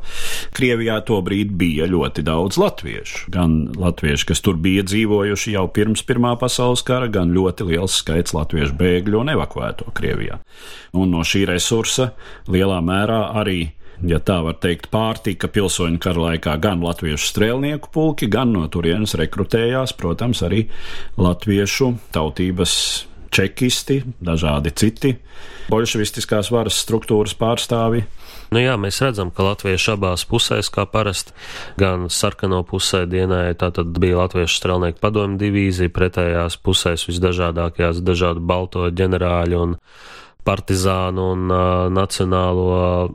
Krievijā 0.55 1.01
tobrīd 1.09 1.51
bija 1.59 1.88
ļoti 1.91 2.23
daudz 2.23 2.61
latviešu. 2.62 3.27
Gan 3.35 3.59
latvieši, 3.75 4.29
kas 4.31 4.45
tur 4.47 4.55
bija 4.62 4.87
dzīvojuši 4.87 5.57
jau 5.57 5.67
pirms 5.75 6.07
Pirmā 6.07 6.37
pasaules 6.38 6.85
kara, 6.87 7.11
gan 7.11 7.35
ļoti 7.35 7.67
liels 7.73 7.99
skaits 8.05 8.37
latviešu 8.38 8.79
bēgļu 8.79 9.25
un 9.25 9.35
evakuēto 9.35 9.91
Krievijā. 9.99 10.38
Un 10.95 11.11
no 11.11 11.27
šī 11.27 11.43
resursa 11.51 12.12
lielā 12.47 12.79
mērā 12.87 13.25
arī 13.43 13.73
ja 14.07 14.19
tā 14.23 14.41
var 14.47 14.59
teikt, 14.63 14.91
pārtika 14.93 15.51
pilsoņu 15.53 16.01
kara 16.03 16.29
laikā 16.29 16.57
gan 16.63 16.83
latviešu 16.85 17.31
strēlnieku 17.31 17.93
pulki, 17.95 18.31
gan 18.33 18.55
no 18.57 18.67
turienes 18.73 19.17
rekrutējās, 19.19 19.97
protams, 19.99 20.43
arī 20.47 20.67
latviešu 21.21 21.95
tautības 22.15 22.75
čekisti, 23.33 24.03
dažādi 24.21 24.73
citi 24.77 25.17
bolševistiskās 25.73 26.51
varas 26.53 26.77
struktūras 26.83 27.35
pārstāvi. 27.39 28.03
Nu 28.53 28.61
jā, 28.61 28.75
mēs 28.77 28.99
redzam, 29.01 29.31
ka 29.33 29.47
latvieši 29.47 29.95
abās 29.95 30.27
pusēs, 30.29 30.69
kā 30.73 30.85
parasti, 30.91 31.33
gan 31.81 32.11
sarkano 32.13 32.61
pusē 32.69 33.07
dienēja, 33.09 33.57
tātad 33.65 33.95
bija 33.97 34.21
latviešu 34.21 34.59
strelnieku 34.59 35.01
padomju 35.01 35.41
divīzija, 35.41 35.93
pretējās 35.95 36.59
pusēs 36.61 37.07
visdažādākajās 37.09 38.03
dažādu 38.05 38.45
balto 38.45 38.85
ģenerāļu 38.93 39.63
un 39.63 39.79
partizānu 40.47 41.27
un 41.35 41.53
uh, 41.53 41.87
nacionālo 41.93 42.73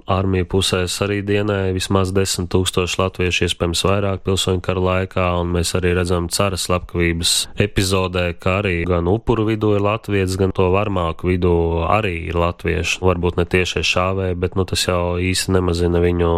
armiju 0.10 0.48
pusēs 0.54 0.96
arī 1.04 1.20
dienēja 1.28 1.74
vismaz 1.76 2.14
desmit 2.16 2.50
tūkstoši 2.54 3.00
latviešu, 3.02 3.46
iespējams 3.48 3.84
vairāk 3.88 4.24
pilsoņu 4.28 4.64
kara 4.64 4.84
laikā, 4.86 5.28
un 5.42 5.52
mēs 5.58 5.74
arī 5.78 5.94
redzam 5.98 6.30
cara 6.34 6.60
slepkavības 6.60 7.34
epizodē, 7.64 8.30
ka 8.40 8.60
arī 8.62 8.76
gan 8.88 9.10
upuru 9.12 9.48
vidū 9.50 9.74
ir 9.78 9.84
latvieši, 9.86 10.40
gan 10.40 10.56
to 10.56 10.70
varmāku 10.74 11.32
vidū 11.34 11.56
arī 11.88 12.16
ir 12.32 12.40
latvieši. 12.40 13.02
Varbūt 13.04 13.42
ne 13.42 13.48
tiešai 13.50 13.84
šāvēji, 13.88 14.40
bet 14.40 14.56
nu, 14.60 14.66
tas 14.68 14.88
jau 14.88 15.18
īsti 15.22 15.56
nemazina 15.58 16.02
viņu 16.04 16.32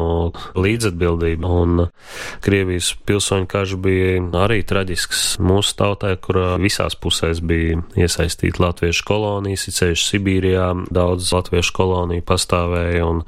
līdzatbildību. 0.60 1.54
Un 1.60 1.86
Krievijas 2.44 2.92
pilsoņu 3.06 3.50
karš 3.50 3.76
bija 3.82 4.18
arī 4.44 4.62
traģisks 4.68 5.38
mūsu 5.44 5.76
tautai, 5.80 6.16
kur 6.22 6.42
visās 6.62 6.98
pusēs 7.00 7.44
bija 7.46 7.80
iesaistīti 8.00 8.62
latviešu 8.64 9.06
kolonijas, 9.08 9.68
ceļš 9.80 10.06
Sibīrijā, 10.10 10.68
daudz 10.94 11.32
latviešu 11.36 11.76
koloniju 11.76 12.26
pastāvēja, 12.28 13.04
un 13.08 13.22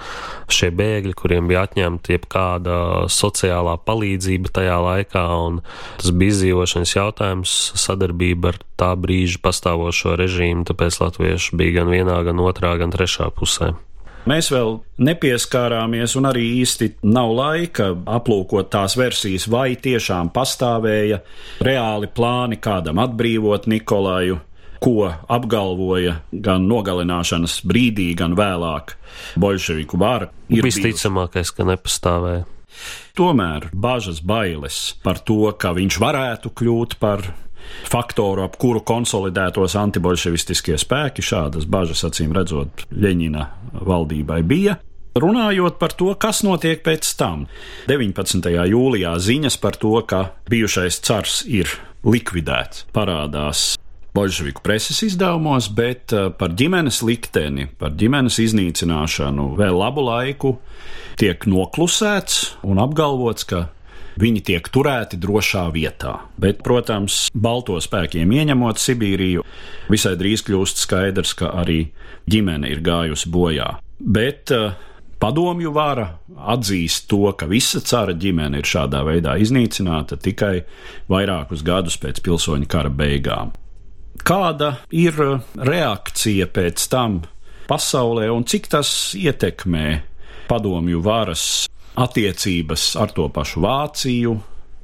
šie 0.52 0.72
bēgļi, 0.78 1.14
kuriem 1.18 1.52
bija 1.52 1.66
atņemta 1.68 2.16
jebkāda 2.16 2.80
sociālā 3.12 3.78
palīdzība 3.88 4.54
tajā 4.58 4.80
laikā, 4.86 5.28
un 5.46 5.62
tas 6.02 6.16
bija 6.16 6.36
izdzīvošanas 6.36 6.96
jautājums, 6.98 7.60
sadarbība 7.80 8.54
ar 8.54 8.60
tā 8.82 8.92
brīža 9.00 9.44
pastāvošo 9.44 10.18
režīmu, 10.20 10.66
tāpēc 10.70 11.00
latvieši 11.04 11.56
bija 11.60 11.82
gan 11.82 11.94
vienā, 11.94 12.20
gan 12.28 12.44
otrā, 12.44 12.76
gan 12.82 12.94
trešā 12.94 13.32
pusē. 13.36 13.74
Mēs 14.30 14.52
vēl 14.54 14.76
nepieskārāmies, 15.02 16.14
un 16.20 16.28
arī 16.30 16.44
īsti 16.62 16.92
nav 17.10 17.32
laika 17.34 17.88
aplūkot 18.06 18.70
tās 18.70 18.94
versijas, 19.00 19.48
vai 19.50 19.74
tiešām 19.82 20.30
pastāvēja 20.36 21.24
reāli 21.66 22.10
plāni 22.14 22.60
kādam 22.62 23.02
atbrīvot 23.02 23.66
Nikolaju, 23.72 24.38
ko 24.82 25.12
apgalvoja 25.30 26.18
gan 26.32 26.66
nogalināšanas 26.70 27.60
brīdī, 27.70 28.12
gan 28.18 28.34
vēlāk 28.38 28.96
bolševiku 29.42 30.00
vara. 30.02 30.32
Visticamākais, 30.50 31.54
ka 31.54 31.68
nepastāvēja. 31.70 32.48
Tomēr 33.18 33.70
bažas 33.76 34.22
bailes 34.26 34.96
par 35.04 35.20
to, 35.28 35.44
ka 35.60 35.76
viņš 35.78 36.00
varētu 36.02 36.54
kļūt 36.58 36.98
par 37.02 37.28
faktoru, 37.92 38.46
ap 38.48 38.58
kuru 38.62 38.82
konsolidētos 38.88 39.76
antibolševistiskie 39.80 40.80
spēki, 40.82 41.24
šādas 41.26 41.68
bažas 41.70 42.06
acīm 42.08 42.34
redzot 42.36 42.88
Ļeņina 42.92 43.46
valdībai 43.86 44.42
bija. 44.48 44.80
Runājot 45.22 45.76
par 45.76 45.92
to, 46.00 46.14
kas 46.16 46.40
notiek 46.48 46.80
pēc 46.86 47.10
tam, 47.20 47.44
19. 47.92 48.48
jūlijā 48.72 49.12
ziņas 49.20 49.60
par 49.60 49.76
to, 49.76 49.98
ka 50.08 50.24
bijušais 50.50 51.02
cars 51.04 51.42
ir 51.52 51.68
likvidēts, 52.08 52.88
parādās 52.96 53.74
bolševiku 54.16 54.64
preses 54.64 55.02
izdevumos, 55.06 55.70
bet 55.76 56.14
eh, 56.14 56.30
par 56.38 56.56
ģimenes 56.58 57.02
likteni, 57.08 57.68
par 57.80 57.96
ģimenes 57.98 58.40
iznīcināšanu 58.44 59.52
vēl 59.60 59.78
labu 59.78 60.06
laiku 60.08 60.56
tiek 61.22 61.46
noklusēts 61.48 62.42
un 62.68 62.82
apgalvots, 62.82 63.48
ka 63.48 63.68
viņi 64.22 64.44
tiek 64.52 64.68
turēti 64.74 65.20
drošā 65.22 65.66
vietā. 65.74 66.18
Bet, 66.42 66.60
protams, 66.66 67.30
balto 67.32 67.78
spēkiem 67.82 68.32
ieņemot 68.36 68.82
Sibīriju, 68.82 69.46
visai 69.92 70.18
drīz 70.20 70.44
kļūst 70.48 70.84
skaidrs, 70.84 71.34
ka 71.40 71.54
arī 71.64 71.86
ģimene 72.30 72.70
ir 72.74 72.84
gājusi 72.84 73.32
bojā. 73.32 73.70
Bet 74.02 74.52
uh, 74.56 74.74
Padomju 75.22 75.70
vara 75.70 76.08
atzīst 76.50 77.06
to, 77.12 77.28
ka 77.38 77.46
visa 77.46 77.78
cara 77.86 78.16
ģimene 78.18 78.58
ir 78.58 78.66
šādā 78.66 79.04
veidā 79.06 79.36
iznīcināta 79.38 80.18
tikai 80.18 80.64
vairākus 81.12 81.62
gadus 81.62 82.00
pēc 82.02 82.24
pilsoņu 82.26 82.66
kara 82.66 82.90
beigām. 82.90 83.54
Kāda 84.20 84.76
ir 84.92 85.16
reakcija 85.56 86.48
pēc 86.52 86.88
tam 86.92 87.22
pasaulē 87.70 88.28
un 88.34 88.44
cik 88.44 88.68
tas 88.72 88.90
ietekmē 89.18 89.86
padomju 90.50 91.00
varas 91.04 91.46
attiecības 91.96 92.96
ar 93.00 93.14
to 93.16 93.28
pašu 93.32 93.64
Vāciju, 93.64 94.36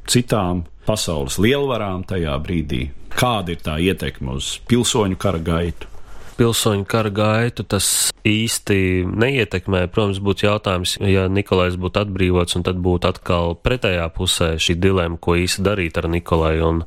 citām 0.08 0.64
pasaules 0.88 1.38
lielvarām 1.44 2.06
tajā 2.08 2.38
brīdī? 2.44 2.88
Kāda 3.18 3.54
ir 3.54 3.62
tā 3.66 3.78
ietekme 3.84 4.38
uz 4.38 4.58
pilsoņu 4.70 5.20
kara 5.20 5.42
gaitu? 5.44 5.97
Pilsoņu 6.38 6.86
kara 6.90 7.12
gaitu 7.14 7.66
tas 7.68 8.12
īsti 8.28 9.08
neietekmē. 9.08 9.86
Protams, 9.92 10.20
būtu 10.24 10.48
jautājums, 10.48 10.98
ja 11.02 11.28
Nikolais 11.32 11.78
būtu 11.80 12.04
atbrīvots, 12.04 12.58
un 12.60 12.66
tad 12.68 12.80
būtu 12.84 13.10
atkal 13.10 13.56
pretējā 13.64 14.06
pusē 14.16 14.50
šī 14.62 14.78
dilema, 14.82 15.20
ko 15.22 15.38
īsti 15.40 15.64
darīt 15.66 15.98
ar 16.00 16.10
Nikolai. 16.12 16.58
Un 16.66 16.84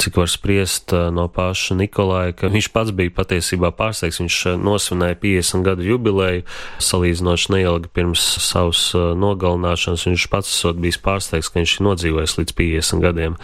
cik 0.00 0.20
var 0.20 0.30
spriest 0.30 0.94
eh, 0.94 1.08
no 1.14 1.26
paša 1.32 1.76
Nikolai, 1.78 2.32
ka 2.36 2.52
viņš 2.52 2.70
pats 2.74 2.94
bija 2.96 3.14
patiesībā 3.16 3.72
pārsteigts. 3.78 4.20
Viņš 4.22 4.38
eh, 4.52 4.58
nosvinēja 4.60 5.18
50 5.22 5.66
gadu 5.66 5.86
jubileju, 5.88 6.46
salīdzinoši 6.82 7.56
neilgi 7.56 7.92
pirms 7.94 8.26
savas 8.44 8.84
eh, 8.98 9.12
nogalināšanas. 9.18 10.06
Viņš 10.10 10.28
pats 10.32 10.52
esot 10.52 10.80
bijis 10.82 11.00
pārsteigts, 11.02 11.50
ka 11.50 11.60
viņš 11.60 11.78
ir 11.78 11.88
nodzīvojis 11.88 12.38
līdz 12.40 12.58
50 12.62 13.06
gadiem. 13.06 13.38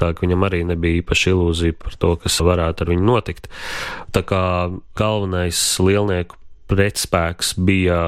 Tā 0.00 0.12
ka 0.14 0.24
viņam 0.24 0.48
arī 0.48 0.62
nebija 0.66 1.02
īpaši 1.02 1.32
ilūzija 1.34 1.78
par 1.78 1.98
to, 2.00 2.14
kas 2.22 2.40
varētu 2.44 2.84
ar 2.84 2.92
viņu 2.94 3.06
notikt. 3.06 3.50
Tā 4.12 4.24
kā 4.28 4.42
galvenais 5.02 5.78
lielnieku 5.86 6.41
pretspēks 6.72 7.52
bija 7.60 7.98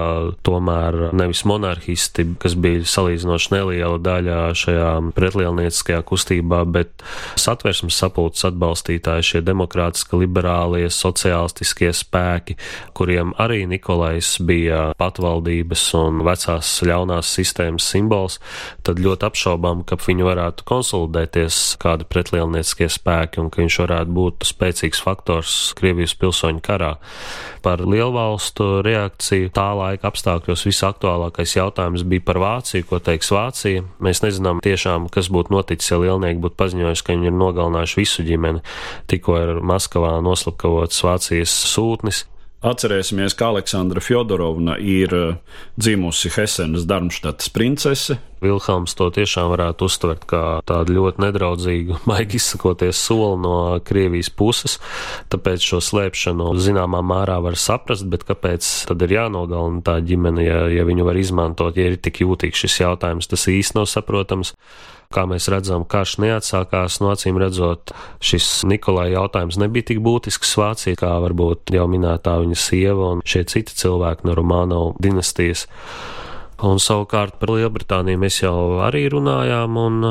tomēr 0.46 1.10
nevis 1.16 1.42
monarhisti, 1.48 2.24
kas 2.40 2.56
bija 2.56 2.84
salīdzinoši 2.88 3.52
neliela 3.52 3.98
daļa 4.00 4.38
šajā 4.56 4.90
pretlielnieciskajā 5.16 6.00
kustībā, 6.08 6.62
bet 6.72 7.04
satversmes 7.40 7.98
sapulces 8.00 8.46
atbalstītāji, 8.48 9.26
šie 9.28 9.42
demokrātiski 9.44 10.22
liberālie, 10.22 10.86
sociālistiskie 10.88 11.92
spēki, 11.96 12.56
kuriem 12.96 13.34
arī 13.40 13.64
Nikolais 13.68 14.36
bija 14.40 14.86
patvaldības 15.00 15.84
un 16.00 16.24
vecās 16.26 16.72
ļaunās 16.88 17.34
sistēmas 17.36 17.90
simbols, 17.92 18.40
tad 18.86 19.02
ļoti 19.04 19.28
apšaubām, 19.28 19.84
ka 19.84 20.00
viņi 20.00 20.28
varētu 20.30 20.68
konsolidēties 20.68 21.60
kādi 21.82 22.08
pretlielnieciskie 22.08 22.88
spēki 22.92 23.42
un 23.44 23.52
ka 23.52 23.60
viņš 23.62 23.80
varētu 23.84 24.16
būt 24.16 24.48
spēcīgs 24.48 25.04
faktors 25.04 25.58
Krievijas 25.76 26.16
pilsoņu 26.16 26.64
karā. 26.64 26.94
Par 27.64 27.80
lielvalstu 27.84 28.53
valstu 28.54 28.82
reakciju. 28.82 29.50
Tā 29.50 29.74
laika 29.74 30.08
apstākļos 30.08 30.66
visaktuālākais 30.66 31.56
jautājums 31.56 32.04
bija 32.04 32.22
par 32.24 32.38
Vāciju, 32.38 32.86
ko 32.86 32.98
teiks 32.98 33.30
Vācija. 33.30 33.84
Mēs 34.00 34.22
nezinām 34.22 34.60
tiešām, 34.60 35.08
kas 35.10 35.28
būtu 35.28 35.52
noticis, 35.52 35.90
ja 35.90 35.98
lielnieki 35.98 36.40
būtu 36.40 36.56
paziņojuši, 36.56 37.04
ka 37.04 37.12
viņi 37.12 37.30
ir 37.30 37.34
nogalinājuši 37.38 38.00
visu 38.00 38.22
ģimeni. 38.22 38.62
Tikko 39.08 39.38
ir 39.38 39.60
Maskavā 39.62 40.20
noslapkavots 40.22 41.02
Vācijas 41.02 41.50
sūtnis. 41.50 42.26
Atcerēsimies, 42.64 43.34
ka 43.36 43.50
Aleksandra 43.52 44.00
Fjodorovna 44.00 44.78
ir 44.80 45.12
eh, 45.12 45.56
dzimusi 45.76 46.30
Hesenas 46.32 46.86
Darmštatas 46.88 47.50
princese. 47.52 48.16
Vilhelms 48.40 48.96
to 48.96 49.10
tiešām 49.12 49.50
varētu 49.52 49.84
uztvert 49.84 50.24
kā 50.28 50.40
tādu 50.64 50.96
ļoti 50.96 51.20
nedraudzīgu, 51.26 51.98
maigi 52.08 52.40
izsakoties 52.40 53.02
soli 53.04 53.42
no 53.44 53.58
Krievijas 53.84 54.32
puses, 54.32 54.78
tāpēc 55.32 55.68
šo 55.68 55.82
slēpšanu 55.84 56.54
zināmā 56.64 57.04
mērā 57.04 57.36
var 57.44 57.60
saprast, 57.60 58.08
bet 58.08 58.24
kāpēc 58.24 58.70
tad 58.88 59.04
ir 59.04 59.12
jānogalina 59.18 59.84
tā 59.84 59.98
ģimene, 60.00 60.48
ja, 60.48 60.64
ja 60.72 60.88
viņu 60.88 61.04
var 61.04 61.20
izmantot, 61.20 61.76
ja 61.76 61.92
ir 61.92 62.00
tik 62.00 62.24
jūtīgs 62.24 62.64
šis 62.64 62.80
jautājums, 62.86 63.28
tas 63.28 63.44
īsti 63.52 63.76
nav 63.76 63.92
saprotams. 63.92 64.56
Kā 65.14 65.28
mēs 65.30 65.46
redzam, 65.52 65.84
karš 65.86 66.16
neatsākās, 66.24 66.98
no 66.98 67.12
acīm 67.14 67.38
redzot, 67.38 67.92
šis 68.24 68.64
Nikolai 68.66 69.12
jautājums 69.12 69.60
nebija 69.62 69.92
tik 69.92 70.00
būtisks 70.02 70.56
Vācijā, 70.58 70.98
kā 70.98 71.12
varbūt 71.22 71.70
jau 71.74 71.86
minētā 71.90 72.34
viņa 72.42 72.58
sieva 72.58 73.12
un 73.14 73.22
šie 73.22 73.44
citi 73.50 73.76
cilvēki 73.78 74.26
no 74.26 74.34
Romānovu 74.34 74.96
dinastijas. 75.02 75.68
Un 76.64 76.80
savukārt 76.82 77.36
par 77.38 77.52
Lielbritāniju 77.54 78.18
mēs 78.22 78.40
jau 78.42 78.80
arī 78.82 79.04
runājām, 79.12 79.78
un 79.78 80.04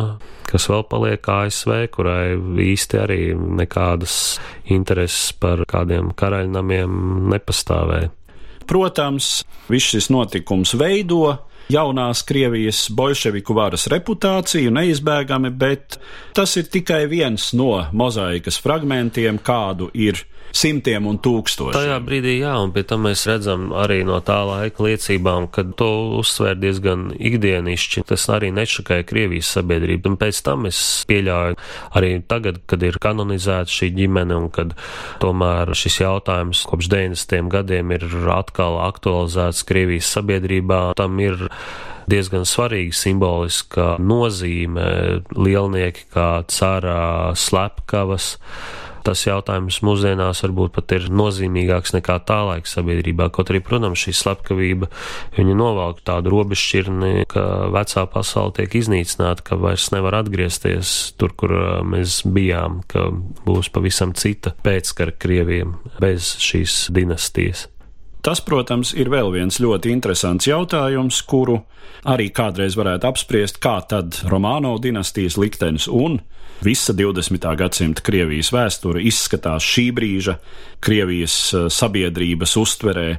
kas 0.48 0.68
vēl 0.70 0.84
paliek 0.88 1.30
ASV, 1.36 1.72
kurai 1.92 2.36
īsti 2.64 3.00
arī 3.02 3.22
nekādas 3.34 4.38
intereses 4.72 5.32
par 5.40 5.66
kādiem 5.70 6.12
karaļnamiem 6.20 7.26
nepastāvēja. 7.34 8.12
Protams, 8.70 9.42
viss 9.72 9.92
šis 9.96 10.12
notikums 10.14 10.76
veido 10.80 11.34
jaunās 11.72 12.24
Krievijas 12.28 12.88
bolševiku 12.92 13.56
varas 13.56 13.88
reputāciju 13.92 14.74
neizbēgami, 14.74 15.52
bet 15.56 16.00
tas 16.36 16.58
ir 16.60 16.70
tikai 16.72 17.06
viens 17.12 17.52
no 17.58 17.86
mozaikas 17.92 18.60
fragmentiem, 18.64 19.40
kādu 19.44 19.90
ir 19.94 20.26
simtiem 20.54 21.08
un 21.10 21.20
tūkstošiem. 21.24 21.76
Tajā 21.76 21.98
brīdī, 22.06 22.36
jā, 22.42 22.54
un 22.62 22.74
pie 22.76 22.84
tam 22.88 23.06
mēs 23.08 23.26
redzam 23.30 23.72
arī 23.78 24.02
no 24.08 24.20
tā 24.26 24.40
laika 24.48 24.86
liecībām, 24.86 25.48
ka 25.54 25.66
to 25.80 25.90
uzsver 26.20 26.58
diezgan 26.60 27.10
ikdienišķi. 27.18 28.06
Tas 28.10 28.28
arī 28.34 28.52
nešakāja 28.56 29.08
Krievijas 29.10 29.54
sabiedrību, 29.58 30.14
un 30.14 30.20
pēc 30.22 30.42
tam 30.46 30.68
es 30.70 30.82
pieļauju 31.10 31.58
arī 31.98 32.12
tagad, 32.30 32.62
kad 32.70 32.84
ir 32.86 33.00
kanonizēta 33.02 33.72
šī 33.74 33.94
ģimene, 33.98 34.38
un 34.38 34.52
kad 34.54 34.76
tomēr 35.24 35.74
šis 35.78 36.02
jautājums 36.04 36.66
kopš 36.70 36.92
90. 36.94 37.50
gadiem 37.54 37.96
ir 37.98 38.06
atkal 38.34 38.80
aktualizēts 38.90 39.66
Krievijas 39.70 40.12
sabiedrībā, 40.18 40.84
tam 41.00 41.20
ir 41.24 41.50
diezgan 42.10 42.44
svarīga 42.48 42.96
simboliska 42.98 43.94
nozīme 44.02 44.88
lielnieki 45.32 46.10
kā 46.14 46.30
cara 46.52 47.32
slepkavas 47.40 48.34
tas 49.06 49.26
jautājums 49.26 49.82
mūsdienās 49.86 50.44
varbūt 50.46 50.74
pat 50.76 50.96
ir 50.98 51.10
nozīmīgāks 51.14 51.96
nekā 51.98 52.18
tā 52.28 52.40
laika 52.48 52.70
sabiedrībā. 52.70 53.30
Kaut 53.34 53.52
arī, 53.54 53.62
protams, 53.64 54.02
šī 54.04 54.16
slepkavība 54.20 54.90
novelk 55.54 56.02
tādu 56.08 56.34
robežšķirni, 56.34 57.28
ka 57.32 57.44
vecā 57.74 58.06
pasaule 58.10 58.56
tiek 58.58 58.80
iznīcināta, 58.80 59.46
ka 59.46 59.60
vairs 59.62 59.90
nevar 59.94 60.18
atgriezties 60.24 61.14
tur, 61.20 61.36
kur 61.38 61.54
uh, 61.58 61.68
mēs 61.86 62.24
bijām, 62.26 62.82
ka 62.90 63.10
būs 63.46 63.70
pavisam 63.74 64.16
cita 64.18 64.56
pēckara 64.66 65.14
Krievijam 65.20 65.78
bez 66.02 66.36
šīs 66.42 66.88
dinastijas. 66.94 67.68
Tas, 68.24 68.40
protams, 68.40 68.94
ir 68.96 69.10
vēl 69.12 69.34
viens 69.34 69.58
ļoti 69.60 69.92
interesants 69.92 70.48
jautājums, 70.48 71.18
kuru 71.28 71.58
arī 72.08 72.30
kādreiz 72.32 72.78
varētu 72.80 73.10
apspriest, 73.10 73.60
kā 73.64 73.82
tad 73.84 74.22
Romāno 74.32 74.78
dinastijas 74.80 75.36
liktenis 75.36 75.90
un 75.92 76.22
visa 76.62 76.94
20. 76.94 77.56
gadsimta 77.58 78.04
Krievijas 78.06 78.52
vēsture 78.54 79.02
izskatās 79.04 79.66
šī 79.66 79.90
brīža 79.96 80.38
Krievijas 80.84 81.36
eh, 81.54 81.68
sabiedrības 81.72 82.56
uztverē 82.62 83.10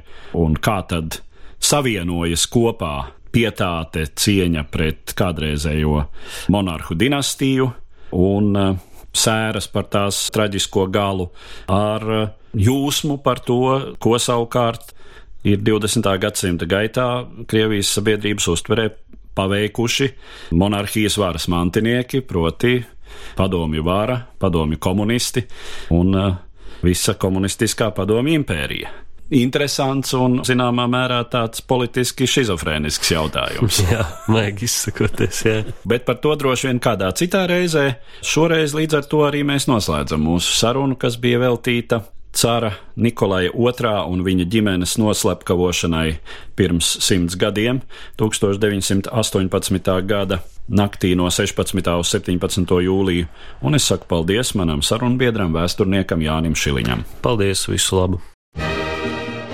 un 0.41 0.57
kā 0.57 0.79
tad 0.89 1.19
savienojas 1.59 2.47
kopā 2.51 2.95
pietāte, 3.35 4.07
cieņa 4.15 4.65
pret 4.71 5.13
kādreizējo 5.17 6.05
monarhu 6.53 6.95
dinastiju 6.97 7.69
un 8.15 8.51
eh, 8.55 8.75
sēras 9.15 9.69
par 9.71 9.89
tās 9.91 10.25
traģisko 10.35 10.87
galu 10.93 11.29
ar 11.71 12.09
eh, 12.19 12.27
jūsmu 12.55 13.19
par 13.23 13.43
to, 13.45 13.95
ko 13.99 14.19
savukārt 14.21 14.93
ir 15.45 15.61
20. 15.61 16.09
gadsimta 16.21 16.67
gaitā 16.69 17.09
Krievijas 17.49 17.93
sabiedrības 17.97 18.47
uztverē 18.55 18.89
paveikuši 19.35 20.09
monarhijas 20.55 21.17
varas 21.19 21.49
mantinieki, 21.51 22.21
proti 22.23 22.77
padomju 23.37 23.83
vara, 23.85 24.19
padomju 24.39 24.79
komunisti 24.81 25.45
un 25.95 26.15
uh, 26.15 26.35
visa 26.85 27.17
komunistiskā 27.19 27.91
padomju 27.95 28.39
impērija. 28.41 28.93
Interesants 29.33 30.11
un, 30.13 30.37
zināmā 30.45 30.83
mērā, 30.85 31.23
tāds 31.33 31.63
politiski 31.65 32.27
šizofrēnisks 32.29 33.09
jautājums. 33.15 33.79
jā, 33.93 34.03
vajag 34.29 34.61
izsakoties, 34.67 35.39
jā. 35.47 35.55
Bet 35.89 36.05
par 36.05 36.19
to 36.21 36.35
droši 36.37 36.69
vien 36.69 36.81
kādā 36.83 37.09
citā 37.17 37.47
reizē. 37.49 37.87
Šoreiz 38.21 38.77
līdz 38.77 38.99
ar 38.99 39.07
to 39.09 39.23
arī 39.25 39.41
mēs 39.47 39.65
noslēdzam 39.71 40.21
mūsu 40.21 40.53
sarunu, 40.59 40.97
kas 41.01 41.17
bija 41.21 41.41
veltīta 41.41 42.03
cara 42.35 42.73
Nikolaja 42.99 43.49
II 43.55 43.93
un 44.11 44.23
viņa 44.27 44.45
ģimenes 44.51 44.97
noslepkavošanai 44.99 46.17
pirms 46.59 46.97
simts 47.01 47.37
gadiem, 47.39 47.81
1918. 48.19 49.95
gada 50.05 50.41
naktī 50.69 51.15
no 51.15 51.29
16. 51.29 51.81
uz 51.99 52.13
17. 52.13 52.77
jūliju, 52.85 53.27
un 53.61 53.75
es 53.75 53.89
saku 53.89 54.07
paldies 54.09 54.55
manam 54.55 54.81
sarunbiedram, 54.85 55.53
vēsturniekam 55.55 56.23
Jānim 56.25 56.55
Šiliņam. 56.57 57.05
Paldies, 57.21 57.67
visu 57.69 57.99
labu! 57.99 58.21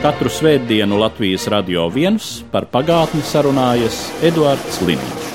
Katru 0.02 0.32
svētdienu 0.34 0.97
Latvijas 0.97 1.45
radio 1.54 1.86
viens 1.93 2.39
par 2.52 2.65
pagātni 2.74 3.21
sarunājas 3.21 4.08
Eduards 4.26 4.82
Līniņš. 4.82 5.30